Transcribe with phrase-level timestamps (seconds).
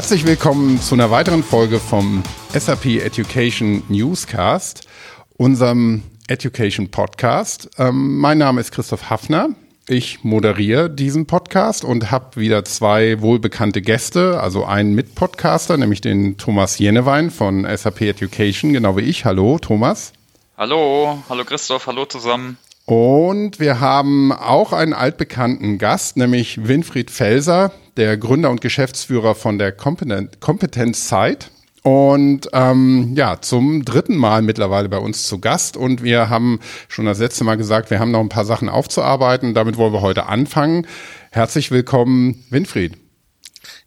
[0.00, 2.22] Herzlich willkommen zu einer weiteren Folge vom
[2.54, 4.88] SAP Education Newscast,
[5.36, 7.68] unserem Education Podcast.
[7.76, 9.50] Ähm, mein Name ist Christoph Hafner.
[9.86, 16.38] Ich moderiere diesen Podcast und habe wieder zwei wohlbekannte Gäste, also einen Mitpodcaster, nämlich den
[16.38, 19.26] Thomas Jenewein von SAP Education, genau wie ich.
[19.26, 20.14] Hallo, Thomas.
[20.56, 22.56] Hallo, hallo Christoph, hallo zusammen.
[22.86, 29.58] Und wir haben auch einen altbekannten Gast, nämlich Winfried Felser, der Gründer und Geschäftsführer von
[29.58, 31.48] der Kompetenz Site.
[31.82, 35.76] Und ähm, ja, zum dritten Mal mittlerweile bei uns zu Gast.
[35.76, 39.52] Und wir haben schon das letzte Mal gesagt, wir haben noch ein paar Sachen aufzuarbeiten.
[39.52, 40.86] Damit wollen wir heute anfangen.
[41.30, 42.96] Herzlich willkommen, Winfried.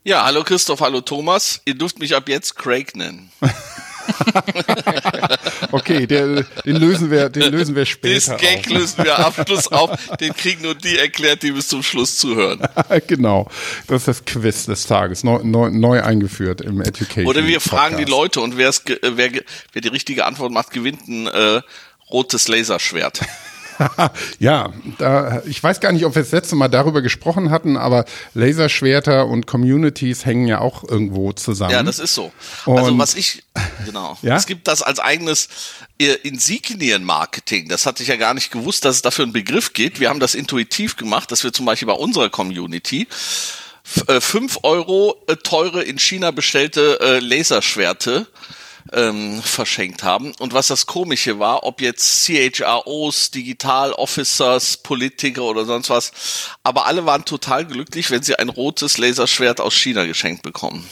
[0.04, 1.60] Ja, hallo Christoph, hallo Thomas.
[1.64, 3.32] Ihr dürft mich ab jetzt Craig nennen.
[5.72, 8.36] okay, der, den lösen wir, den lösen wir später.
[8.36, 8.72] Den Gag auf.
[8.72, 10.08] lösen wir am Schluss auf.
[10.20, 12.60] Den kriegen nur die erklärt, die bis zum Schluss zuhören.
[13.06, 13.48] genau.
[13.86, 17.26] Das ist das Quiz des Tages, neu, neu, neu eingeführt im Education.
[17.26, 18.08] Oder wir fragen Podcast.
[18.08, 19.30] die Leute und wer, wer,
[19.72, 21.60] wer die richtige Antwort macht, gewinnt ein äh,
[22.10, 23.20] rotes Laserschwert.
[24.38, 28.04] ja, da, ich weiß gar nicht, ob wir das letzte Mal darüber gesprochen hatten, aber
[28.34, 31.72] Laserschwerter und Communities hängen ja auch irgendwo zusammen.
[31.72, 32.32] Ja, das ist so.
[32.66, 33.42] Also und also was ich,
[33.86, 34.16] genau.
[34.22, 34.36] Ja?
[34.36, 35.48] Es gibt das als eigenes
[35.98, 37.68] äh, Insignien-Marketing.
[37.68, 40.00] Das hatte ich ja gar nicht gewusst, dass es dafür einen Begriff gibt.
[40.00, 43.06] Wir haben das intuitiv gemacht, dass wir zum Beispiel bei unserer Community
[43.84, 48.26] 5 äh, Euro äh, teure in China bestellte Laserschwerte
[48.92, 50.32] ähm, verschenkt haben.
[50.38, 56.12] Und was das Komische war, ob jetzt CHROs, Digital Officers, Politiker oder sonst was,
[56.62, 60.86] aber alle waren total glücklich, wenn sie ein rotes Laserschwert aus China geschenkt bekommen.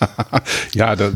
[0.74, 1.12] ja, da,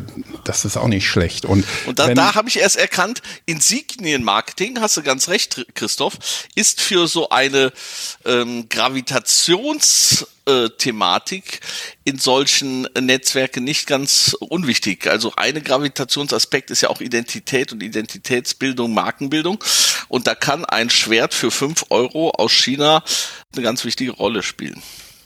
[0.48, 1.44] das ist auch nicht schlecht.
[1.44, 6.18] Und, und da, da habe ich erst erkannt, Insignienmarketing, hast du ganz recht, Christoph,
[6.54, 7.72] ist für so eine
[8.24, 11.60] ähm, Gravitations äh, Thematik
[12.04, 15.06] in solchen Netzwerken nicht ganz unwichtig.
[15.06, 19.62] Also eine Gravitationsaspekt ist ja auch Identität und Identitätsbildung, Markenbildung.
[20.08, 23.02] Und da kann ein Schwert für fünf Euro aus China
[23.52, 24.82] eine ganz wichtige Rolle spielen.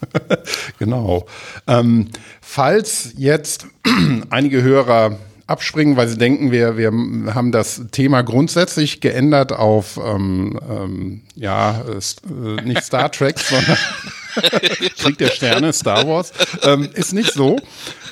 [0.78, 1.26] genau.
[1.66, 2.08] Ähm,
[2.40, 3.66] falls jetzt
[4.30, 6.92] einige Hörer abspringen, weil sie denken, wir, wir
[7.34, 13.76] haben das Thema grundsätzlich geändert auf ähm, ähm, ja, äh, nicht Star Trek, sondern
[14.98, 16.32] Krieg der Sterne, Star Wars.
[16.62, 17.56] Ähm, ist nicht so.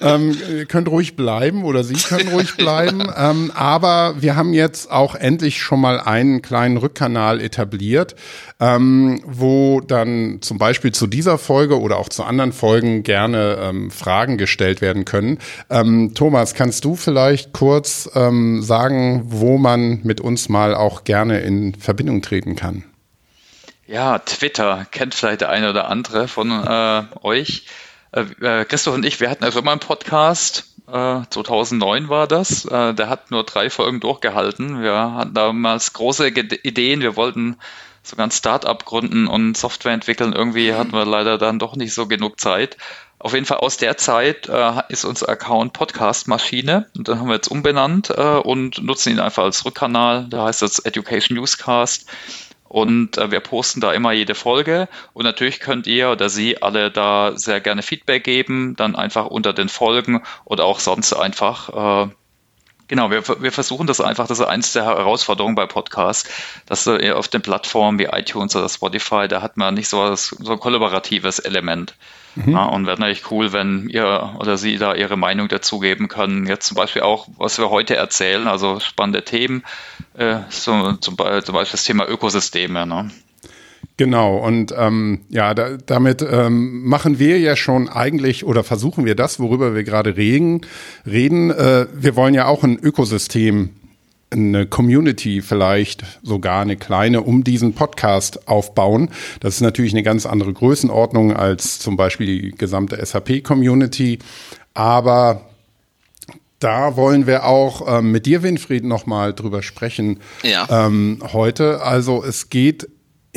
[0.00, 3.02] Ähm, ihr könnt ruhig bleiben oder Sie können ruhig bleiben.
[3.16, 8.14] Ähm, aber wir haben jetzt auch endlich schon mal einen kleinen Rückkanal etabliert,
[8.60, 13.90] ähm, wo dann zum Beispiel zu dieser Folge oder auch zu anderen Folgen gerne ähm,
[13.90, 15.38] Fragen gestellt werden können.
[15.70, 21.40] Ähm, Thomas, kannst du vielleicht kurz ähm, sagen, wo man mit uns mal auch gerne
[21.40, 22.84] in Verbindung treten kann?
[23.88, 27.64] Ja, Twitter kennt vielleicht der eine oder andere von äh, euch.
[28.12, 30.66] Äh, äh Christoph und ich, wir hatten also immer einen Podcast.
[30.86, 32.66] Äh, 2009 war das.
[32.66, 34.82] Äh, der hat nur drei Folgen durchgehalten.
[34.82, 37.00] Wir hatten damals große Ideen.
[37.00, 37.56] Wir wollten
[38.02, 40.34] sogar ein Start-up gründen und Software entwickeln.
[40.34, 42.76] Irgendwie hatten wir leider dann doch nicht so genug Zeit.
[43.18, 47.28] Auf jeden Fall aus der Zeit äh, ist unser Account Podcast Maschine und dann haben
[47.28, 50.26] wir jetzt umbenannt äh, und nutzen ihn einfach als Rückkanal.
[50.28, 52.06] Da heißt es Education Newscast.
[52.68, 54.88] Und äh, wir posten da immer jede Folge.
[55.14, 59.52] Und natürlich könnt ihr oder Sie alle da sehr gerne Feedback geben, dann einfach unter
[59.52, 62.06] den Folgen oder auch sonst einfach.
[62.06, 62.10] Äh,
[62.88, 66.28] genau, wir, wir versuchen das einfach, das ist eins der Herausforderungen bei Podcasts,
[66.66, 70.52] dass äh, auf den Plattformen wie iTunes oder Spotify, da hat man nicht so, so
[70.52, 71.94] ein kollaboratives Element.
[72.34, 72.52] Mhm.
[72.52, 76.46] Ja, und wäre natürlich cool, wenn ihr oder Sie da Ihre Meinung dazugeben können.
[76.46, 79.64] Jetzt zum Beispiel auch, was wir heute erzählen, also spannende Themen,
[80.14, 82.86] äh, so, zum, zum, Beispiel das Thema Ökosysteme.
[82.86, 83.10] Ne?
[83.98, 89.16] Genau, und ähm, ja, da, damit ähm, machen wir ja schon eigentlich oder versuchen wir
[89.16, 90.60] das, worüber wir gerade reden.
[91.04, 91.50] reden.
[91.50, 93.70] Äh, wir wollen ja auch ein Ökosystem
[94.30, 99.10] eine Community vielleicht sogar eine kleine um diesen Podcast aufbauen.
[99.40, 104.20] Das ist natürlich eine ganz andere Größenordnung als zum Beispiel die gesamte SAP-Community.
[104.74, 105.40] Aber
[106.60, 110.86] da wollen wir auch ähm, mit dir, Winfried, nochmal drüber sprechen ja.
[110.86, 111.82] ähm, heute.
[111.82, 112.88] Also es geht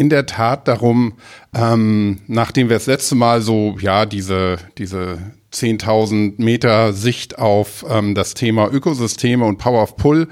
[0.02, 1.14] in der Tat darum,
[1.54, 5.20] ähm, nachdem wir das letzte Mal so, ja, diese, diese
[5.54, 10.28] 10.000 Meter Sicht auf ähm, das Thema Ökosysteme und Power of Pull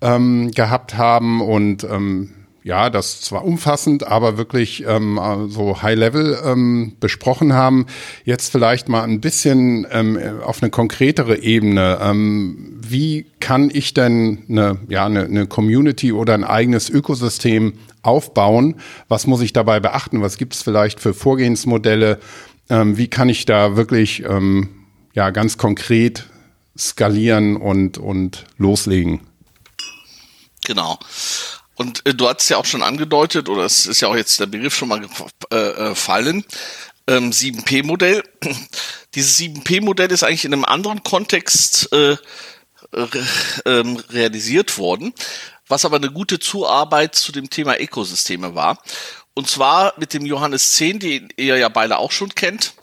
[0.00, 2.30] ähm, gehabt haben und ähm,
[2.64, 7.86] ja, das zwar umfassend, aber wirklich ähm, so High Level ähm, besprochen haben.
[8.24, 11.98] Jetzt vielleicht mal ein bisschen ähm, auf eine konkretere Ebene.
[12.02, 18.80] Ähm, wie kann ich denn eine, ja, eine, eine Community oder ein eigenes Ökosystem aufbauen?
[19.08, 20.22] Was muss ich dabei beachten?
[20.22, 22.20] Was gibt es vielleicht für Vorgehensmodelle?
[22.70, 26.26] Ähm, wie kann ich da wirklich ähm, ja ganz konkret
[26.76, 29.20] skalieren und, und loslegen.
[30.64, 30.98] Genau.
[31.76, 34.46] Und äh, du hast ja auch schon angedeutet, oder es ist ja auch jetzt der
[34.46, 36.44] Begriff schon mal gefallen,
[37.06, 38.22] äh, ähm, 7P-Modell.
[39.14, 42.16] Dieses 7P-Modell ist eigentlich in einem anderen Kontext äh,
[43.66, 45.12] ähm, realisiert worden,
[45.68, 48.78] was aber eine gute Zuarbeit zu dem Thema Ökosysteme war.
[49.34, 52.74] Und zwar mit dem Johannes 10, den ihr ja beide auch schon kennt.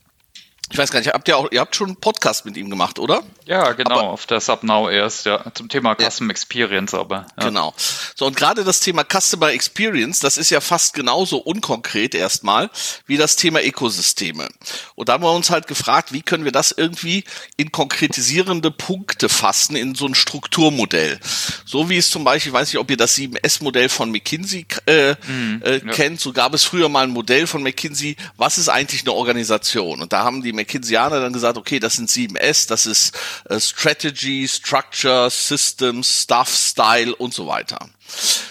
[0.71, 2.97] Ich weiß gar nicht, habt ihr auch, ihr habt schon einen Podcast mit ihm gemacht,
[2.97, 3.23] oder?
[3.45, 6.31] Ja, genau, aber, auf der Subnow erst, ja, zum Thema Custom ja.
[6.31, 7.25] Experience aber.
[7.37, 7.47] Ja.
[7.47, 7.73] Genau.
[8.15, 12.69] So, und gerade das Thema Customer Experience, das ist ja fast genauso unkonkret erstmal
[13.05, 14.47] wie das Thema Ökosysteme.
[14.95, 17.25] Und da haben wir uns halt gefragt, wie können wir das irgendwie
[17.57, 21.19] in konkretisierende Punkte fassen, in so ein Strukturmodell.
[21.65, 25.15] So wie es zum Beispiel, ich weiß nicht, ob ihr das 7S-Modell von McKinsey äh,
[25.27, 29.01] mhm, äh, kennt, so gab es früher mal ein Modell von McKinsey, was ist eigentlich
[29.01, 30.01] eine Organisation?
[30.01, 33.17] Und da haben die McKinseyana dann gesagt, okay, das sind 7S, das ist
[33.49, 37.89] äh, Strategy, Structure, Systems, Stuff, Style und so weiter.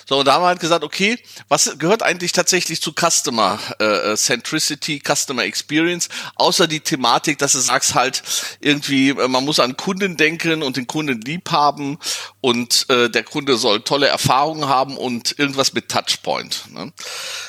[0.08, 1.18] So, und da haben wir halt gesagt, okay,
[1.48, 7.60] was gehört eigentlich tatsächlich zu Customer äh, Centricity, Customer Experience, außer die Thematik, dass du
[7.60, 8.22] sagst halt
[8.60, 11.98] irgendwie, äh, man muss an Kunden denken und den Kunden lieb haben
[12.40, 16.64] und äh, der Kunde soll tolle Erfahrungen haben und irgendwas mit Touchpoint.
[16.72, 16.92] Ne?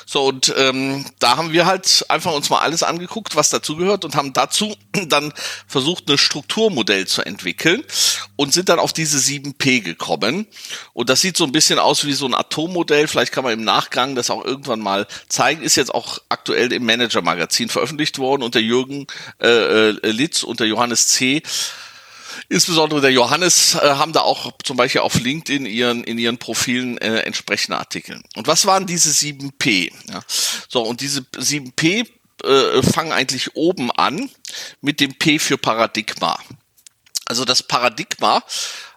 [0.06, 4.04] So, und ähm, da haben wir halt einfach uns mal alles angeguckt, was dazu gehört
[4.04, 4.76] und haben dazu
[5.08, 5.32] dann
[5.66, 7.82] versucht, ein Strukturmodell zu entwickeln
[8.36, 10.46] und sind dann auf diese 7P gekommen.
[10.92, 13.08] Und das sieht so ein bisschen aus wie so ein Atommodell.
[13.08, 15.62] Vielleicht kann man im Nachgang das auch irgendwann mal zeigen.
[15.62, 19.06] Ist jetzt auch aktuell im Manager-Magazin veröffentlicht worden unter Jürgen
[19.40, 21.42] äh, äh, Litz und der Johannes C.
[22.48, 26.98] Insbesondere der Johannes äh, haben da auch zum Beispiel auf LinkedIn ihren, in ihren Profilen
[26.98, 28.22] äh, entsprechende Artikel.
[28.36, 29.92] Und was waren diese 7P?
[30.10, 30.20] Ja,
[30.68, 32.06] so, und diese 7P
[32.44, 34.30] äh, fangen eigentlich oben an
[34.80, 36.38] mit dem P für Paradigma.
[37.26, 38.42] Also das Paradigma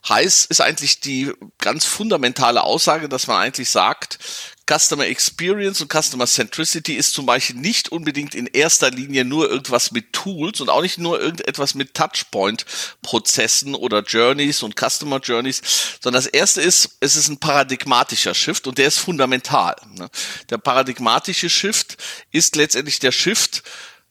[0.08, 4.20] heißt, ist eigentlich die ganz fundamentale Aussage, dass man eigentlich sagt,
[4.68, 9.92] Customer Experience und Customer Centricity ist zum Beispiel nicht unbedingt in erster Linie nur irgendwas
[9.92, 15.62] mit Tools und auch nicht nur irgendetwas mit Touchpoint-Prozessen oder Journeys und Customer Journeys,
[16.02, 19.76] sondern das erste ist, es ist ein paradigmatischer Shift und der ist fundamental.
[19.94, 20.10] Ne?
[20.50, 21.98] Der paradigmatische Shift
[22.32, 23.62] ist letztendlich der Shift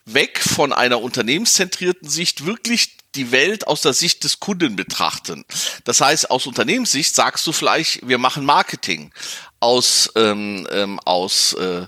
[0.06, 5.44] weg von einer unternehmenszentrierten Sicht wirklich die Welt aus der Sicht des Kunden betrachten.
[5.84, 9.12] Das heißt, aus Unternehmenssicht sagst du vielleicht, wir machen Marketing.
[9.60, 11.86] Aus, ähm, ähm, aus äh,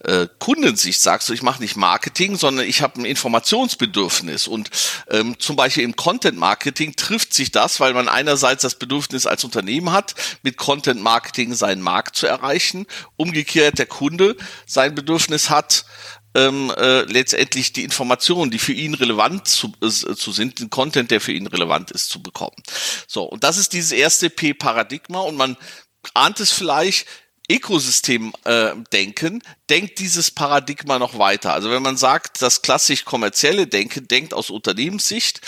[0.00, 4.46] äh, Kundensicht sagst du, ich mache nicht Marketing, sondern ich habe ein Informationsbedürfnis.
[4.46, 4.68] Und
[5.08, 9.42] ähm, zum Beispiel im Content Marketing trifft sich das, weil man einerseits das Bedürfnis als
[9.42, 12.86] Unternehmen hat, mit Content Marketing seinen Markt zu erreichen.
[13.16, 15.86] Umgekehrt der Kunde sein Bedürfnis hat,
[16.34, 21.10] ähm, äh, letztendlich die Informationen, die für ihn relevant zu, äh, zu sind, den Content,
[21.10, 22.56] der für ihn relevant ist, zu bekommen.
[23.06, 25.56] So, und das ist dieses erste P-Paradigma und man
[26.14, 27.06] ahnt es vielleicht,
[27.50, 31.52] Ökosystem äh, denkt dieses Paradigma noch weiter.
[31.52, 35.42] Also wenn man sagt, das klassisch kommerzielle Denken denkt aus Unternehmenssicht,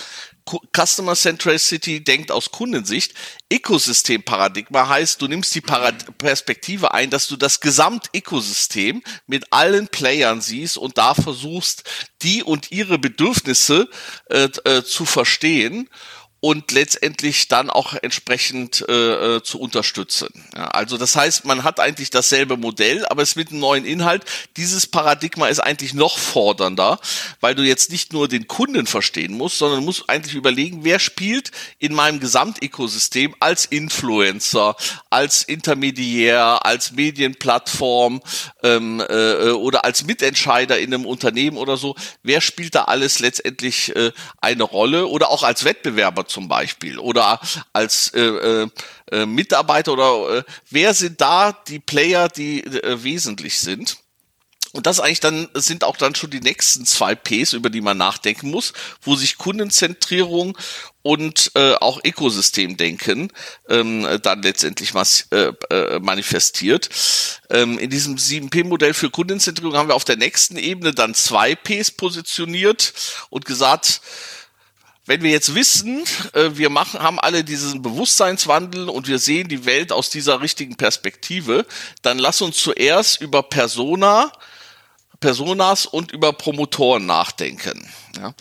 [0.72, 3.15] Customer Centricity denkt aus Kundensicht.
[3.53, 10.41] Ökosystem-Paradigma heißt, du nimmst die Parad Perspektive ein, dass du das Gesamtökosystem mit allen Playern
[10.41, 11.84] siehst und da versuchst,
[12.22, 13.88] die und ihre Bedürfnisse
[14.31, 15.88] äh, äh, zu verstehen
[16.46, 18.93] und letztendlich dann auch entsprechend äh,
[19.36, 20.29] äh, zu unterstützen.
[20.55, 24.24] Ja, also das heißt, man hat eigentlich dasselbe Modell, aber es mit einem neuen Inhalt.
[24.56, 27.00] Dieses Paradigma ist eigentlich noch fordernder,
[27.41, 31.50] weil du jetzt nicht nur den Kunden verstehen musst, sondern musst eigentlich überlegen, wer spielt
[31.81, 34.76] in meinem Gesamtökosystem als Influencer,
[35.10, 38.22] als Intermediär, als Medienplattform
[38.62, 41.96] ähm, äh, oder als Mitentscheider in einem Unternehmen oder so.
[42.22, 47.40] Wer spielt da alles letztendlich äh, eine Rolle oder auch als Wettbewerber zum Beispiel oder
[47.72, 48.69] als äh, äh,
[49.10, 53.96] äh, Mitarbeiter oder äh, wer sind da die Player, die äh, wesentlich sind?
[54.72, 57.96] Und das eigentlich dann sind auch dann schon die nächsten zwei Ps, über die man
[57.96, 60.58] nachdenken muss, wo sich Kundenzentrierung
[61.00, 63.32] und äh, auch Ökosystemdenken
[63.70, 66.90] ähm, dann letztendlich mas äh, äh, manifestiert.
[67.48, 71.90] Ähm, in diesem 7P-Modell für Kundenzentrierung haben wir auf der nächsten Ebene dann zwei Ps
[71.90, 72.93] positioniert
[73.31, 74.02] und gesagt,
[75.06, 79.65] wenn wir jetzt wissen, äh, wir machen, haben alle diesen Bewusstseinswandel und wir sehen die
[79.65, 81.65] Welt aus dieser richtigen Perspektive,
[82.03, 84.32] dann lass uns zuerst über Persona,
[85.20, 87.89] Personas und über Promotoren nachdenken.
[88.17, 88.34] Ja.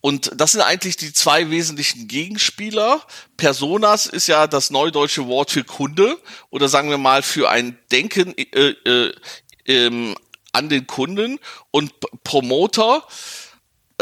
[0.00, 3.02] Und das sind eigentlich die zwei wesentlichen Gegenspieler.
[3.36, 6.18] Personas ist ja das neudeutsche Wort für Kunde
[6.50, 9.12] oder sagen wir mal für ein Denken äh, äh,
[9.66, 10.14] ähm,
[10.52, 11.38] an den Kunden
[11.70, 11.92] und
[12.24, 13.06] Promoter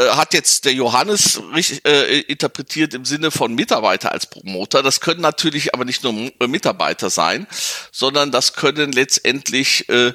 [0.01, 4.83] äh, hat jetzt der Johannes richtig, äh, interpretiert im Sinne von Mitarbeiter als Promoter.
[4.83, 7.47] Das können natürlich aber nicht nur Mitarbeiter sein,
[7.91, 10.13] sondern das können letztendlich äh,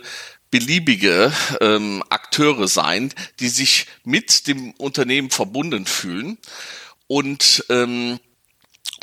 [0.51, 6.39] beliebige ähm, Akteure sein, die sich mit dem Unternehmen verbunden fühlen
[7.07, 8.19] und ähm,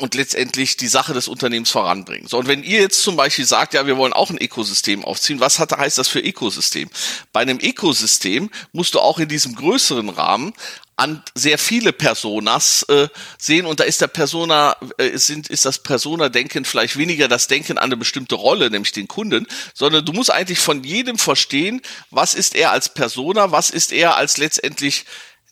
[0.00, 2.26] und letztendlich die Sache des Unternehmens voranbringen.
[2.26, 5.40] So, und wenn ihr jetzt zum Beispiel sagt, ja, wir wollen auch ein Ökosystem aufziehen,
[5.40, 6.90] was hat, heißt das für Ökosystem?
[7.32, 10.52] Bei einem Ökosystem musst du auch in diesem größeren Rahmen
[10.96, 13.08] an sehr viele Personas äh,
[13.38, 17.48] sehen und da ist der Persona äh, sind ist das Persona Denken vielleicht weniger das
[17.48, 21.82] Denken an eine bestimmte Rolle, nämlich den Kunden, sondern du musst eigentlich von jedem verstehen,
[22.10, 25.04] was ist er als Persona, was ist er als letztendlich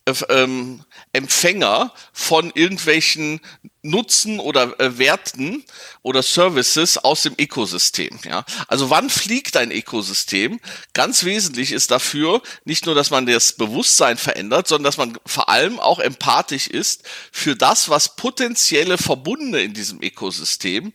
[0.04, 3.40] äh, ähm, Empfänger von irgendwelchen
[3.82, 5.64] Nutzen oder äh, Werten
[6.02, 8.18] oder Services aus dem Ökosystem.
[8.24, 8.44] Ja?
[8.68, 10.60] Also wann fliegt ein Ökosystem?
[10.94, 15.48] Ganz wesentlich ist dafür nicht nur, dass man das Bewusstsein verändert, sondern dass man vor
[15.48, 17.02] allem auch empathisch ist
[17.32, 20.92] für das, was potenzielle Verbundene in diesem Ökosystem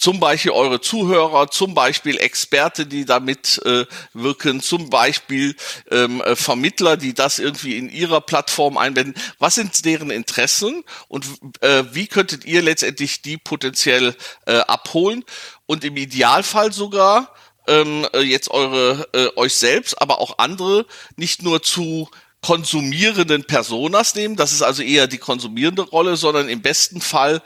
[0.00, 5.54] zum Beispiel eure Zuhörer, zum Beispiel Experte, die damit äh, wirken, zum Beispiel
[5.90, 9.14] ähm, äh, Vermittler, die das irgendwie in ihrer Plattform einbinden.
[9.38, 11.26] Was sind deren Interessen und
[11.60, 14.16] äh, wie könntet ihr letztendlich die potenziell
[14.46, 15.22] äh, abholen
[15.66, 17.34] und im Idealfall sogar
[17.66, 22.08] ähm, äh, jetzt eure äh, euch selbst, aber auch andere nicht nur zu
[22.40, 27.42] konsumierenden Personas nehmen, das ist also eher die konsumierende Rolle, sondern im besten Fall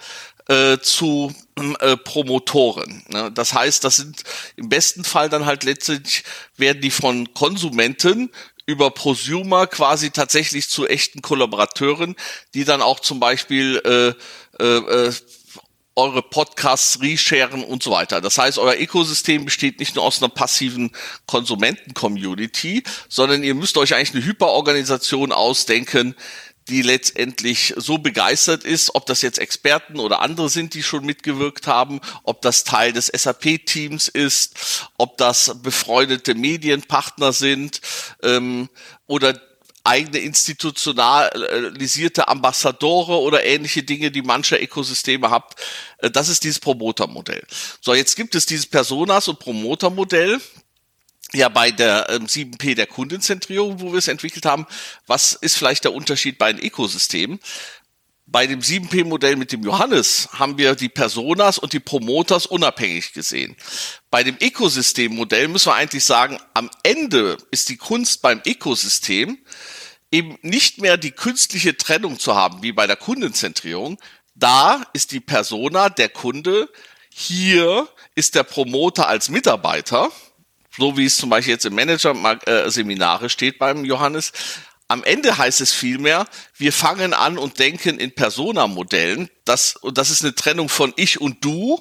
[0.47, 3.05] äh, zu äh, Promotoren.
[3.09, 3.31] Ne?
[3.33, 4.23] Das heißt, das sind
[4.57, 6.25] im besten Fall dann halt letztlich
[6.57, 8.31] werden die von Konsumenten
[8.67, 12.17] über Prosumer quasi tatsächlich zu echten Kollaborateuren,
[12.55, 15.13] die dann auch zum Beispiel äh, äh, äh,
[15.97, 18.21] eure Podcasts resharen und so weiter.
[18.21, 20.91] Das heißt, euer Ökosystem besteht nicht nur aus einer passiven
[21.27, 26.17] Konsumenten-Community, sondern ihr müsst euch eigentlich eine Hyperorganisation ausdenken,
[26.69, 31.67] die letztendlich so begeistert ist, ob das jetzt Experten oder andere sind, die schon mitgewirkt
[31.67, 37.81] haben, ob das Teil des SAP-Teams ist, ob das befreundete Medienpartner sind
[38.23, 38.69] ähm,
[39.07, 39.39] oder
[39.85, 45.61] eigene institutionalisierte Ambassadore oder ähnliche Dinge, die manche Ökosysteme habt.
[45.99, 47.47] Äh, das ist dieses Promoter-Modell.
[47.83, 50.41] So, jetzt gibt es dieses Personas- und Promoter-Modell
[51.35, 54.67] ja bei der ähm, 7P der Kundenzentrierung, wo wir es entwickelt haben.
[55.07, 57.41] Was ist vielleicht der Unterschied bei den Ökosystemen?
[58.27, 63.55] Bei dem 7P-Modell mit dem Johannes haben wir die Personas und die Promoters unabhängig gesehen.
[64.11, 69.39] Bei dem Ökosystem-Modell müssen wir eigentlich sagen, am Ende ist die Kunst beim Ökosystem
[70.11, 73.99] eben nicht mehr die künstliche Trennung zu haben, wie bei der Kundenzentrierung.
[74.35, 76.71] Da ist die Persona der Kunde,
[77.11, 80.11] hier ist der Promoter als Mitarbeiter
[80.77, 84.33] so wie es zum Beispiel jetzt im Manager-Seminare steht beim Johannes.
[84.89, 86.27] Am Ende heißt es vielmehr,
[86.57, 89.31] wir fangen an und denken in Persona-Modellen.
[89.45, 91.81] Das, und das ist eine Trennung von ich und du,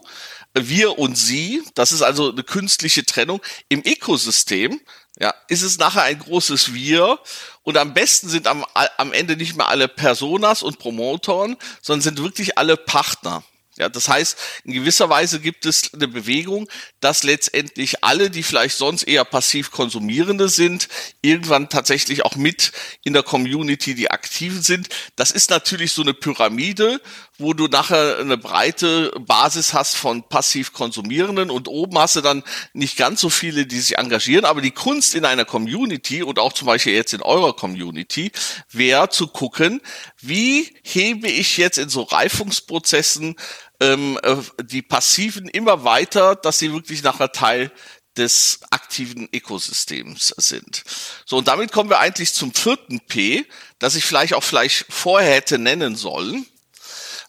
[0.53, 1.63] wir und sie.
[1.75, 3.41] Das ist also eine künstliche Trennung.
[3.69, 4.79] Im Ökosystem
[5.19, 7.19] ja, ist es nachher ein großes Wir.
[7.63, 8.65] Und am besten sind am,
[8.97, 13.43] am Ende nicht mehr alle Personas und Promotoren, sondern sind wirklich alle Partner.
[13.75, 18.77] Ja, das heißt, in gewisser Weise gibt es eine Bewegung, dass letztendlich alle, die vielleicht
[18.77, 20.89] sonst eher passiv konsumierende sind,
[21.23, 22.71] irgendwann tatsächlich auch mit
[23.03, 24.89] in der Community die Aktiven sind.
[25.15, 27.01] Das ist natürlich so eine Pyramide,
[27.39, 32.43] wo du nachher eine breite Basis hast von passiv konsumierenden und oben hast du dann
[32.73, 34.45] nicht ganz so viele, die sich engagieren.
[34.45, 38.31] Aber die Kunst in einer Community und auch zum Beispiel jetzt in eurer Community
[38.71, 39.81] wäre zu gucken,
[40.21, 43.35] wie hebe ich jetzt in so Reifungsprozessen
[43.79, 47.71] ähm, äh, die Passiven immer weiter, dass sie wirklich nachher Teil
[48.17, 50.83] des aktiven Ökosystems sind.
[51.25, 53.45] So, und damit kommen wir eigentlich zum vierten P,
[53.79, 56.45] das ich vielleicht auch vielleicht vorher hätte nennen sollen,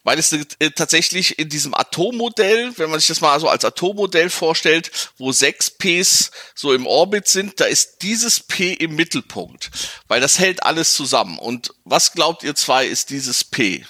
[0.03, 4.29] weil es äh, tatsächlich in diesem Atommodell, wenn man sich das mal so als Atommodell
[4.29, 9.71] vorstellt, wo sechs Ps so im Orbit sind, da ist dieses P im Mittelpunkt,
[10.07, 11.39] weil das hält alles zusammen.
[11.39, 13.87] Und was glaubt ihr zwei ist dieses P?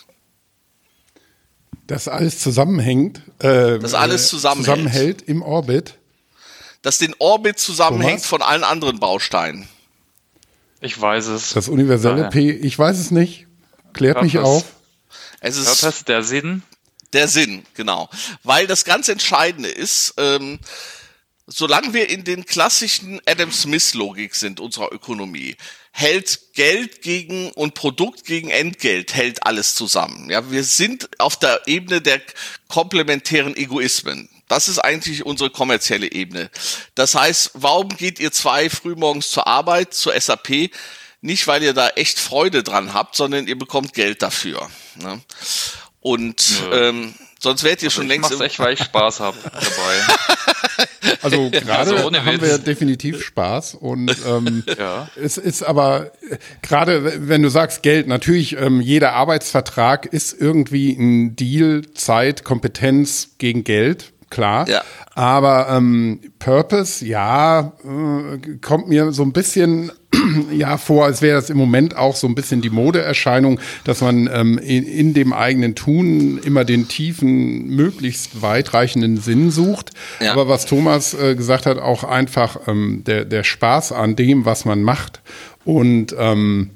[1.86, 3.20] Das alles zusammenhängt.
[3.40, 4.66] Äh, das alles zusammenhält.
[4.66, 5.98] zusammenhält im Orbit.
[6.82, 8.26] Das den Orbit zusammenhängt Thomas?
[8.26, 9.68] von allen anderen Bausteinen.
[10.80, 11.54] Ich weiß es.
[11.54, 12.30] Das universelle Daher.
[12.30, 13.46] P, ich weiß es nicht.
[13.94, 14.64] Klärt mich auf.
[15.40, 16.62] Es ist das der Sinn.
[17.12, 18.10] Der Sinn, genau.
[18.42, 20.58] Weil das ganz Entscheidende ist, ähm,
[21.46, 25.56] solange wir in den klassischen Adam Smith-Logik sind unserer Ökonomie,
[25.96, 30.28] hält Geld gegen und Produkt gegen Entgelt hält alles zusammen.
[30.28, 32.20] Ja, wir sind auf der Ebene der
[32.66, 34.28] komplementären Egoismen.
[34.48, 36.50] Das ist eigentlich unsere kommerzielle Ebene.
[36.96, 40.70] Das heißt, warum geht ihr zwei frühmorgens zur Arbeit, zur SAP?
[41.20, 44.68] nicht weil ihr da echt Freude dran habt, sondern ihr bekommt Geld dafür.
[44.96, 45.22] Ne?
[46.00, 46.88] Und ja.
[46.88, 48.30] ähm, Sonst wärt ihr also schon längst.
[48.30, 50.86] Ich echt, weil ich Spaß habe dabei.
[51.24, 55.08] Also gerade also haben wir definitiv Spaß und ähm, ja.
[55.16, 56.12] es ist aber
[56.62, 63.30] gerade, wenn du sagst Geld, natürlich ähm, jeder Arbeitsvertrag ist irgendwie ein Deal, Zeit, Kompetenz
[63.38, 64.68] gegen Geld klar.
[64.68, 64.82] Ja.
[65.14, 69.92] Aber ähm, Purpose, ja, äh, kommt mir so ein bisschen
[70.52, 74.28] ja vor, als wäre das im Moment auch so ein bisschen die Modeerscheinung, dass man
[74.32, 79.90] ähm, in, in, dem eigenen Tun immer den tiefen, möglichst weitreichenden Sinn sucht.
[80.20, 80.32] Ja.
[80.32, 84.64] Aber was Thomas äh, gesagt hat, auch einfach ähm, der, der Spaß an dem, was
[84.64, 85.20] man macht.
[85.64, 86.70] Und ähm,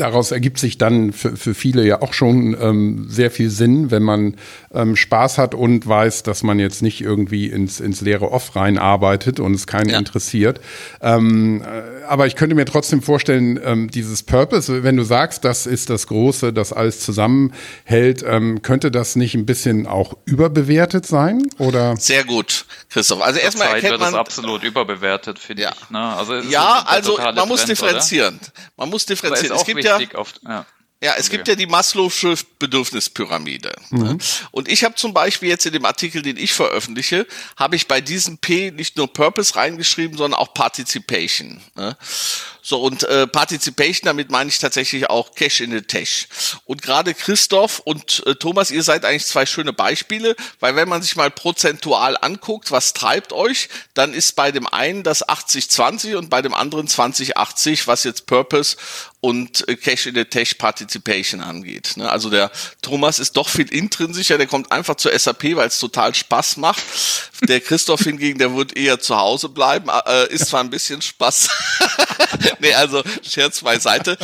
[0.00, 4.02] daraus ergibt sich dann für, für viele ja auch schon ähm, sehr viel Sinn, wenn
[4.02, 4.36] man
[4.72, 9.40] ähm, Spaß hat und weiß, dass man jetzt nicht irgendwie ins, ins leere Off reinarbeitet
[9.40, 9.98] und es keinen ja.
[9.98, 10.60] interessiert.
[11.00, 15.66] Ähm, äh, aber ich könnte mir trotzdem vorstellen, ähm, dieses Purpose, wenn du sagst, das
[15.66, 21.42] ist das Große, das alles zusammenhält, ähm, könnte das nicht ein bisschen auch überbewertet sein?
[21.58, 21.96] Oder?
[21.96, 23.20] Sehr gut, Christoph.
[23.20, 25.72] Also erstmal erkennt man, wird das absolut überbewertet, finde ja.
[25.72, 25.90] ich.
[25.90, 26.00] Ne?
[26.00, 28.36] Also ja, also man Trend, muss differenzieren.
[28.36, 28.52] Oder?
[28.76, 29.56] Man muss differenzieren.
[29.56, 30.66] Es gibt ja, oft, ja
[31.02, 33.72] ja, es gibt ja die Maslow'sche Bedürfnispyramide.
[33.88, 34.04] Ne?
[34.04, 34.18] Mhm.
[34.50, 38.02] Und ich habe zum Beispiel jetzt in dem Artikel, den ich veröffentliche, habe ich bei
[38.02, 41.62] diesem P nicht nur Purpose reingeschrieben, sondern auch Participation.
[41.74, 41.96] Ne?
[42.60, 46.28] So, und äh, Participation, damit meine ich tatsächlich auch Cash in the Tash.
[46.66, 51.00] Und gerade Christoph und äh, Thomas, ihr seid eigentlich zwei schöne Beispiele, weil wenn man
[51.00, 56.28] sich mal prozentual anguckt, was treibt euch, dann ist bei dem einen das 80-20 und
[56.28, 58.76] bei dem anderen 20-80, was jetzt Purpose
[59.20, 61.96] und äh, Cash in the Tech Participation angeht.
[61.96, 62.10] Ne?
[62.10, 62.50] Also der
[62.82, 66.82] Thomas ist doch viel intrinsischer, der kommt einfach zur SAP, weil es total Spaß macht.
[67.42, 71.48] Der Christoph hingegen, der wird eher zu Hause bleiben, äh, ist zwar ein bisschen Spaß.
[72.60, 74.16] nee, also Scherz beiseite.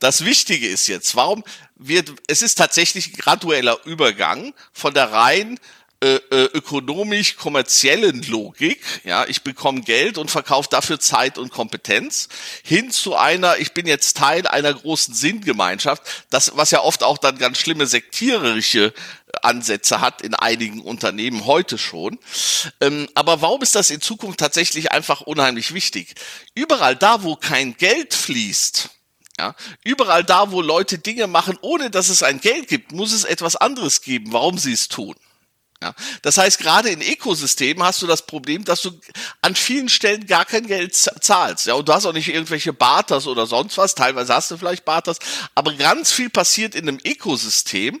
[0.00, 1.42] Das Wichtige ist jetzt, warum
[1.76, 5.58] wird, es ist tatsächlich gradueller Übergang von der rein
[6.00, 12.28] äh, äh, ökonomisch-kommerziellen Logik, ja, ich bekomme Geld und verkaufe dafür Zeit und Kompetenz,
[12.62, 17.18] hin zu einer, ich bin jetzt Teil einer großen Sinngemeinschaft, das, was ja oft auch
[17.18, 18.94] dann ganz schlimme sektiererische
[19.42, 22.20] Ansätze hat in einigen Unternehmen heute schon.
[22.80, 26.14] Ähm, aber warum ist das in Zukunft tatsächlich einfach unheimlich wichtig?
[26.54, 28.88] Überall da, wo kein Geld fließt,
[29.36, 33.24] ja, überall da, wo Leute Dinge machen, ohne dass es ein Geld gibt, muss es
[33.24, 35.16] etwas anderes geben, warum sie es tun.
[35.80, 38.90] Ja, das heißt, gerade in Ökosystemen hast du das Problem, dass du
[39.42, 41.66] an vielen Stellen gar kein Geld zahlst.
[41.66, 43.94] Ja, und du hast auch nicht irgendwelche Barters oder sonst was.
[43.94, 45.18] Teilweise hast du vielleicht Barters,
[45.54, 48.00] aber ganz viel passiert in einem Ökosystem,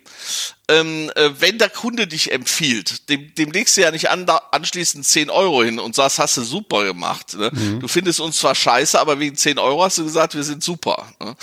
[0.68, 4.42] ähm, äh, wenn der Kunde dich empfiehlt, dem, dem legst du ja nicht an, da,
[4.50, 7.34] anschließend 10 Euro hin und sagst, hast du super gemacht.
[7.34, 7.50] Ne?
[7.52, 7.80] Mhm.
[7.80, 11.10] Du findest uns zwar scheiße, aber wegen 10 Euro hast du gesagt, wir sind super.
[11.20, 11.34] Ne?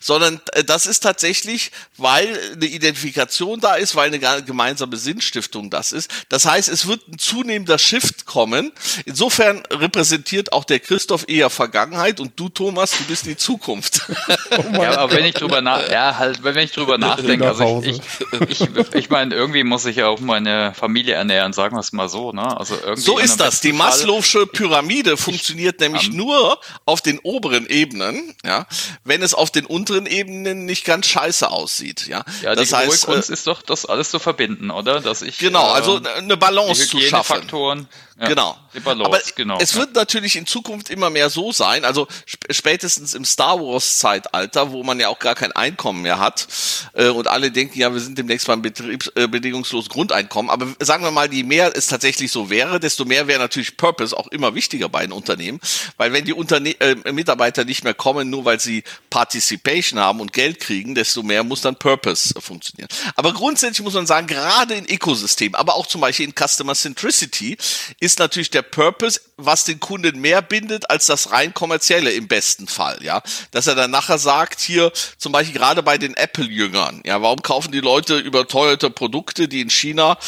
[0.00, 5.92] Sondern äh, das ist tatsächlich, weil eine Identifikation da ist, weil eine gemeinsame Sinnstiftung das
[5.92, 6.10] ist.
[6.28, 8.72] Das heißt, es wird ein zunehmender Shift kommen.
[9.04, 14.02] Insofern repräsentiert auch der Christoph eher Vergangenheit und du, Thomas, du bist die Zukunft.
[14.50, 18.00] Oh ja, aber wenn ich drüber nach, ja, halt, wenn ich drüber nachdenke, also ich,
[18.48, 21.92] ich, ich ich meine, irgendwie muss ich ja auch meine Familie ernähren, sagen wir es
[21.92, 22.32] mal so.
[22.32, 22.56] Ne?
[22.56, 23.60] Also irgendwie so ist das.
[23.60, 28.66] Die Maslow'sche Pyramide funktioniert nämlich um, nur auf den oberen Ebenen, ja,
[29.04, 32.06] wenn es auf den unteren Ebenen nicht ganz scheiße aussieht.
[32.06, 35.00] Ja, ja das die heißt, Kunst äh, ist doch, das alles zu verbinden, oder?
[35.00, 37.36] Dass ich, genau, also äh, eine Balance zu schaffen.
[37.36, 37.88] Faktoren
[38.22, 38.56] ja, genau.
[38.84, 39.80] Balance, Aber genau, es ja.
[39.80, 44.84] wird natürlich in Zukunft immer mehr so sein, also spätestens im Star Wars Zeitalter, wo
[44.84, 46.46] man ja auch gar kein Einkommen mehr hat
[46.92, 50.50] äh, und alle denken, ja, wir sind demnächst beim betriebsbedingungslos äh, Grundeinkommen.
[50.50, 54.16] Aber sagen wir mal, je mehr es tatsächlich so wäre, desto mehr wäre natürlich Purpose
[54.16, 55.60] auch immer wichtiger bei den Unternehmen,
[55.96, 60.32] weil wenn die Unterne äh, Mitarbeiter nicht mehr kommen, nur weil sie Participation haben und
[60.32, 62.88] Geld kriegen, desto mehr muss dann Purpose funktionieren.
[63.16, 67.56] Aber grundsätzlich muss man sagen, gerade in Ökosystemen, aber auch zum Beispiel in Customer Centricity
[68.00, 72.68] ist natürlich der Purpose, was den Kunden mehr bindet als das rein kommerzielle im besten
[72.68, 73.22] Fall, ja.
[73.50, 77.72] Dass er dann nachher sagt, hier zum Beispiel gerade bei den Apple-Jüngern, ja, warum kaufen
[77.72, 78.18] die Leute
[78.52, 80.18] überteuerte Produkte, die in China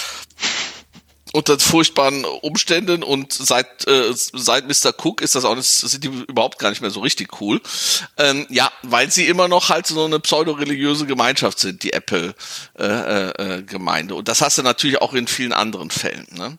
[1.34, 4.94] unter furchtbaren Umständen und seit äh, seit Mr.
[4.96, 7.60] Cook ist das auch nicht, sind die überhaupt gar nicht mehr so richtig cool.
[8.18, 12.36] Ähm, ja, weil sie immer noch halt so eine pseudo-religiöse Gemeinschaft sind, die Apple
[12.78, 14.14] äh, äh, Gemeinde.
[14.14, 16.28] Und das hast du natürlich auch in vielen anderen Fällen.
[16.30, 16.56] Ne?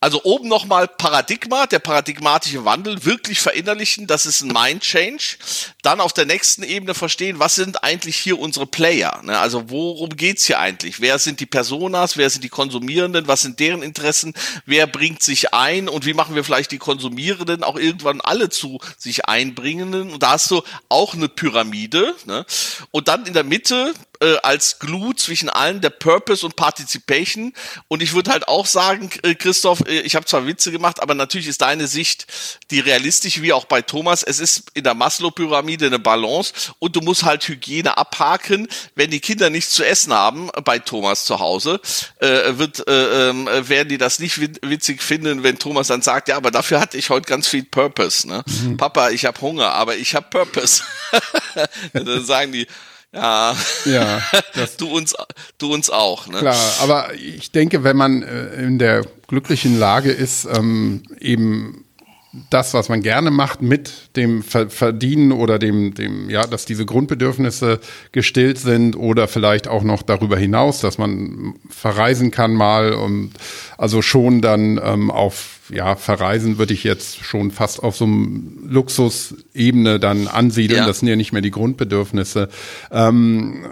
[0.00, 5.36] Also oben nochmal Paradigma, der paradigmatische Wandel, wirklich verinnerlichen, das ist ein Mind Change.
[5.82, 9.20] Dann auf der nächsten Ebene verstehen, was sind eigentlich hier unsere Player?
[9.22, 9.38] Ne?
[9.38, 11.00] Also worum geht's hier eigentlich?
[11.00, 12.16] Wer sind die Personas?
[12.16, 13.28] Wer sind die Konsumierenden?
[13.28, 14.15] Was sind deren Interessen?
[14.16, 18.48] Fressen, wer bringt sich ein und wie machen wir vielleicht die Konsumierenden auch irgendwann alle
[18.48, 20.12] zu sich einbringenden.
[20.12, 22.14] Und da hast du auch eine Pyramide.
[22.24, 22.46] Ne?
[22.90, 27.52] Und dann in der Mitte äh, als Glue zwischen allen der Purpose und Participation.
[27.88, 31.14] Und ich würde halt auch sagen, äh, Christoph, äh, ich habe zwar Witze gemacht, aber
[31.14, 32.26] natürlich ist deine Sicht
[32.70, 34.22] die realistische, wie auch bei Thomas.
[34.22, 38.68] Es ist in der Maslow-Pyramide eine Balance und du musst halt Hygiene abhaken.
[38.94, 41.80] Wenn die Kinder nichts zu essen haben bei Thomas zu Hause,
[42.18, 46.36] äh, wird, äh, äh, werden die das nicht witzig finden, wenn Thomas dann sagt, ja,
[46.36, 48.26] aber dafür hatte ich heute ganz viel Purpose.
[48.26, 48.42] Ne?
[48.46, 48.76] Mhm.
[48.76, 50.82] Papa, ich habe Hunger, aber ich habe Purpose.
[51.92, 52.66] dann sagen die,
[53.16, 54.22] ja, ja
[54.78, 55.14] du uns,
[55.58, 56.26] du uns auch.
[56.26, 56.38] Ne?
[56.38, 61.84] Klar, aber ich denke, wenn man äh, in der glücklichen Lage ist, ähm, eben
[62.50, 67.80] das, was man gerne macht, mit dem Verdienen oder dem, dem, ja, dass diese Grundbedürfnisse
[68.12, 73.32] gestillt sind oder vielleicht auch noch darüber hinaus, dass man verreisen kann mal und
[73.78, 78.66] also schon dann ähm, auf ja, verreisen würde ich jetzt schon fast auf so einem
[78.68, 80.80] Luxusebene dann ansiedeln.
[80.80, 80.86] Ja.
[80.86, 82.48] Das sind ja nicht mehr die Grundbedürfnisse.
[82.90, 83.66] Ähm,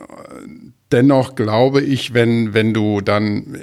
[0.91, 3.57] dennoch glaube ich, wenn, wenn du dann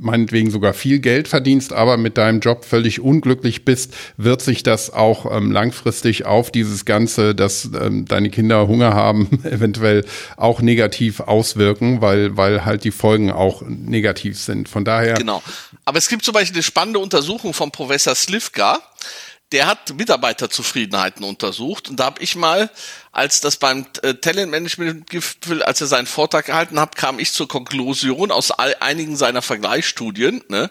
[0.00, 4.92] meinetwegen sogar viel Geld verdienst, aber mit deinem Job völlig unglücklich bist, wird sich das
[4.92, 10.04] auch ähm, langfristig auf dieses Ganze, dass ähm, deine Kinder Hunger haben, eventuell
[10.36, 14.68] auch negativ auswirken, weil, weil halt die Folgen auch negativ sind.
[14.68, 15.14] Von daher.
[15.14, 15.42] Genau.
[15.84, 18.80] Aber es gibt zum Beispiel eine spannende Untersuchung von Professor Slivka
[19.52, 22.70] der hat Mitarbeiterzufriedenheiten untersucht und da habe ich mal,
[23.10, 28.30] als das beim äh, Talentmanagement-Gipfel, als er seinen Vortrag gehalten hat, kam ich zur Konklusion
[28.30, 30.70] aus all, einigen seiner Vergleichsstudien, ne,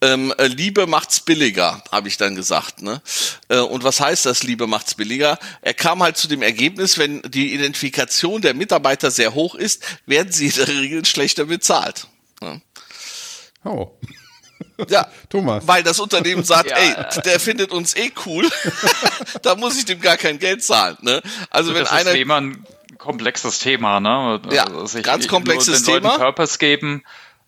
[0.00, 2.82] ähm, äh, Liebe macht's billiger, habe ich dann gesagt.
[2.82, 3.02] Ne?
[3.48, 5.38] Äh, und was heißt das, Liebe macht's billiger?
[5.60, 10.32] Er kam halt zu dem Ergebnis, wenn die Identifikation der Mitarbeiter sehr hoch ist, werden
[10.32, 12.06] sie in der Regel schlechter bezahlt.
[12.40, 12.62] Ne?
[13.64, 13.90] Oh.
[14.88, 15.66] Ja, Thomas.
[15.66, 18.48] Weil das Unternehmen sagt, ja, ey, der findet uns eh cool,
[19.42, 20.96] da muss ich dem gar kein Geld zahlen.
[21.00, 21.22] Ne?
[21.50, 22.12] Also, also wenn einer.
[22.12, 22.66] Das ist ein
[22.98, 24.40] komplexes Thema, ne?
[24.50, 26.10] Ja, also ich, ganz komplexes den Thema.
[26.10, 27.02] Leuten Purpose geben.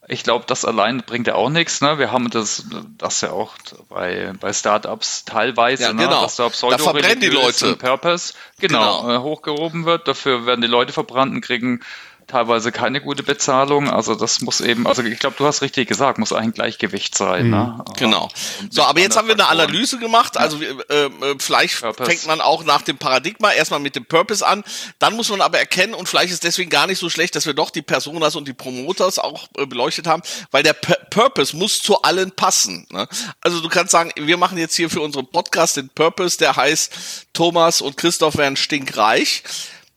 [0.06, 1.80] Ich glaube, das allein bringt ja auch nichts.
[1.80, 1.98] Ne?
[1.98, 2.66] Wir haben das,
[2.98, 3.54] das ja auch
[3.88, 6.02] bei, bei Startups teilweise, ja, ne?
[6.02, 6.16] genau.
[6.16, 6.22] ne?
[6.22, 7.74] dass da pseudo da verbrennen die Leute.
[7.76, 9.14] Purpose genau, genau.
[9.14, 10.06] Äh, hochgehoben wird.
[10.06, 11.80] Dafür werden die Leute verbrannt und kriegen
[12.26, 13.88] teilweise keine gute Bezahlung.
[13.90, 17.50] Also das muss eben, also ich glaube, du hast richtig gesagt, muss ein Gleichgewicht sein.
[17.50, 17.76] Ne?
[17.78, 17.92] Mhm.
[17.96, 18.28] Genau.
[18.70, 20.36] So, aber jetzt haben wir eine Analyse gemacht.
[20.36, 22.10] Also äh, äh, vielleicht Purpose.
[22.10, 24.64] fängt man auch nach dem Paradigma erstmal mit dem Purpose an.
[24.98, 27.54] Dann muss man aber erkennen, und vielleicht ist deswegen gar nicht so schlecht, dass wir
[27.54, 31.80] doch die Personas und die Promoters auch äh, beleuchtet haben, weil der P Purpose muss
[31.80, 32.86] zu allen passen.
[32.90, 33.06] Ne?
[33.40, 36.92] Also du kannst sagen, wir machen jetzt hier für unseren Podcast den Purpose, der heißt
[37.32, 39.44] Thomas und Christoph werden stinkreich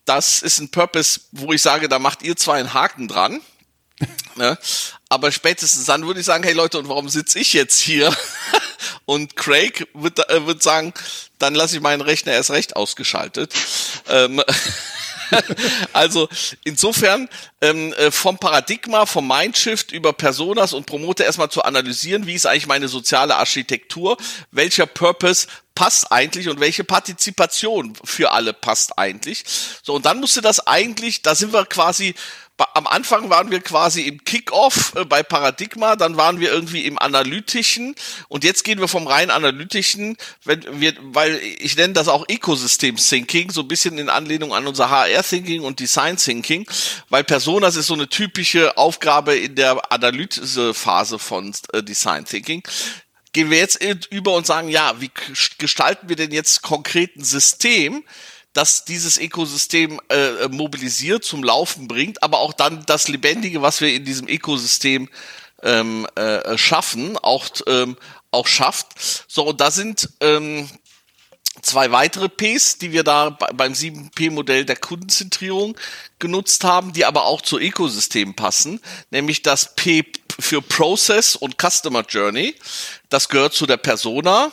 [0.08, 3.40] das ist ein Purpose, wo ich sage, da macht ihr zwei einen Haken dran.
[4.36, 4.58] ne?
[5.08, 8.14] Aber spätestens dann würde ich sagen, hey Leute, und warum sitze ich jetzt hier?
[9.04, 10.94] und Craig wird, äh, wird sagen,
[11.38, 13.52] dann lasse ich meinen Rechner erst recht ausgeschaltet.
[14.08, 14.42] ähm,
[15.92, 16.28] also
[16.64, 17.28] insofern
[17.60, 22.46] ähm, äh, vom Paradigma, vom Mindshift über Personas und Promoter erstmal zu analysieren, wie ist
[22.46, 24.16] eigentlich meine soziale Architektur,
[24.50, 29.44] welcher Purpose passt eigentlich und welche Partizipation für alle passt eigentlich.
[29.82, 32.14] So, und dann musste das eigentlich, da sind wir quasi
[32.74, 36.98] am Anfang waren wir quasi im Kickoff äh, bei Paradigma, dann waren wir irgendwie im
[36.98, 37.94] Analytischen
[38.28, 42.96] und jetzt gehen wir vom rein Analytischen, wenn wir, weil ich nenne das auch Ecosystem
[42.96, 46.66] Thinking, so ein bisschen in Anlehnung an unser HR Thinking und Design Thinking,
[47.08, 52.62] weil Personas ist so eine typische Aufgabe in der Analysephase von äh, Design Thinking.
[53.32, 55.10] Gehen wir jetzt über und sagen, ja, wie
[55.58, 58.02] gestalten wir denn jetzt konkret ein System,
[58.58, 63.94] das dieses Ökosystem äh, mobilisiert, zum Laufen bringt, aber auch dann das Lebendige, was wir
[63.94, 65.08] in diesem Ökosystem
[65.62, 67.96] ähm, äh, schaffen, auch, ähm,
[68.32, 68.88] auch schafft.
[69.28, 70.68] So, und da sind ähm,
[71.62, 75.78] zwei weitere Ps, die wir da beim 7P-Modell der Kundenzentrierung
[76.18, 80.04] genutzt haben, die aber auch zu Ökosystem passen, nämlich das P
[80.40, 82.56] für Process und Customer Journey.
[83.08, 84.50] Das gehört zu der Persona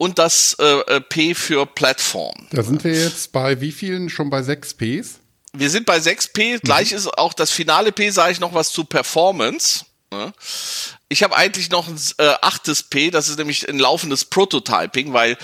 [0.00, 2.34] und das äh, äh, P für Plattform.
[2.52, 4.08] Da sind wir jetzt bei wie vielen?
[4.08, 5.20] Schon bei sechs Ps?
[5.52, 6.58] Wir sind bei sechs P.
[6.58, 6.96] Gleich mhm.
[6.96, 9.84] ist auch das finale P, sage ich noch was zu Performance.
[11.10, 15.36] Ich habe eigentlich noch ein äh, achtes P, das ist nämlich ein laufendes Prototyping, weil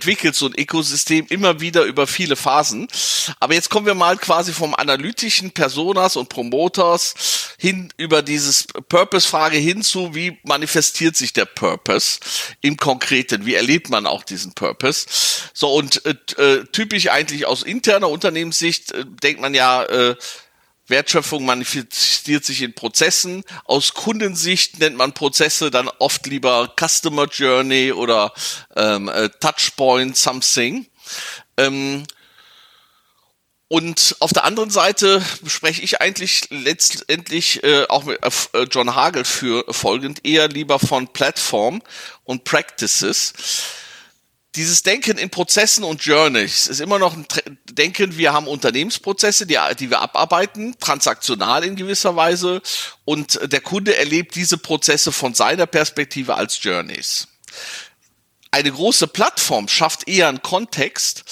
[0.00, 2.88] entwickelt so ein Ökosystem immer wieder über viele Phasen.
[3.38, 9.58] Aber jetzt kommen wir mal quasi vom analytischen Personas und Promoters hin über dieses Purpose-Frage
[9.58, 12.18] hin zu, wie manifestiert sich der Purpose
[12.62, 13.44] im Konkreten?
[13.44, 15.06] Wie erlebt man auch diesen Purpose?
[15.52, 20.16] So und äh, äh typisch eigentlich aus interner Unternehmenssicht äh, denkt man ja, äh,
[20.90, 23.44] Wertschöpfung manifestiert sich in Prozessen.
[23.64, 28.32] Aus Kundensicht nennt man Prozesse dann oft lieber Customer Journey oder
[28.76, 30.86] ähm, äh, Touchpoint Something.
[31.56, 32.04] Ähm,
[33.72, 38.18] und auf der anderen Seite spreche ich eigentlich letztendlich äh, auch mit
[38.52, 41.80] äh, John Hagel für folgend eher lieber von Platform
[42.24, 43.32] und Practices.
[44.56, 47.24] Dieses Denken in Prozessen und Journeys ist immer noch ein
[47.70, 52.60] Denken, wir haben Unternehmensprozesse, die, die wir abarbeiten, transaktional in gewisser Weise,
[53.04, 57.28] und der Kunde erlebt diese Prozesse von seiner Perspektive als Journeys.
[58.50, 61.24] Eine große Plattform schafft eher einen Kontext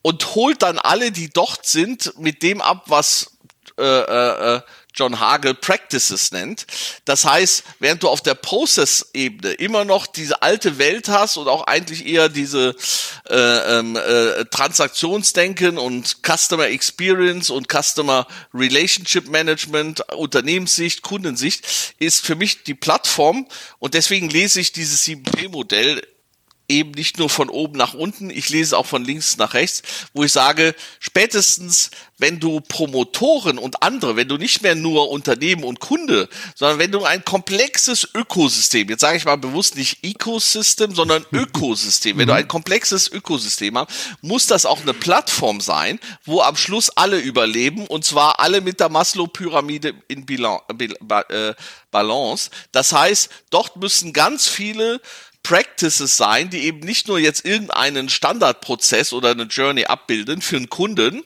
[0.00, 3.32] und holt dann alle, die dort sind, mit dem ab, was
[3.78, 4.60] äh, äh, äh,
[4.94, 6.66] John Hagel Practices nennt.
[7.04, 11.66] Das heißt, während du auf der Process-Ebene immer noch diese alte Welt hast und auch
[11.66, 12.76] eigentlich eher diese
[13.28, 22.34] äh, ähm, äh, Transaktionsdenken und Customer Experience und Customer Relationship Management, Unternehmenssicht, Kundensicht, ist für
[22.34, 23.46] mich die Plattform
[23.78, 26.02] und deswegen lese ich dieses 7P-Modell
[26.72, 29.82] eben nicht nur von oben nach unten, ich lese auch von links nach rechts,
[30.12, 31.90] wo ich sage, spätestens
[32.22, 36.92] wenn du Promotoren und andere, wenn du nicht mehr nur Unternehmen und Kunde, sondern wenn
[36.92, 42.34] du ein komplexes Ökosystem, jetzt sage ich mal bewusst nicht Ecosystem, sondern Ökosystem, wenn du
[42.34, 47.88] ein komplexes Ökosystem hast, muss das auch eine Plattform sein, wo am Schluss alle überleben
[47.88, 51.54] und zwar alle mit der Maslow-Pyramide in äh,
[51.90, 52.50] Balance.
[52.70, 55.00] Das heißt, dort müssen ganz viele
[55.42, 60.68] Practices sein, die eben nicht nur jetzt irgendeinen Standardprozess oder eine Journey abbilden für einen
[60.68, 61.22] Kunden,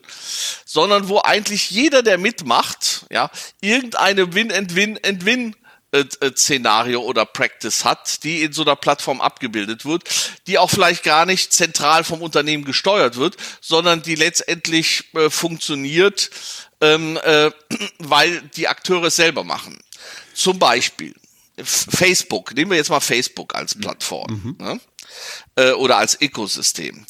[0.65, 3.29] sondern wo eigentlich jeder, der mitmacht, ja,
[3.61, 5.55] irgendeine Win-and-Win-and-Win
[6.35, 10.03] Szenario oder Practice hat, die in so einer Plattform abgebildet wird,
[10.45, 16.29] die auch vielleicht gar nicht zentral vom Unternehmen gesteuert wird, sondern die letztendlich äh, funktioniert,
[16.81, 17.51] ähm, äh,
[17.99, 19.79] weil die Akteure es selber machen.
[20.33, 21.15] Zum Beispiel
[21.63, 24.65] Facebook, nehmen wir jetzt mal Facebook als Plattform mhm.
[24.65, 24.79] ne?
[25.55, 27.05] äh, oder als Ökosystem.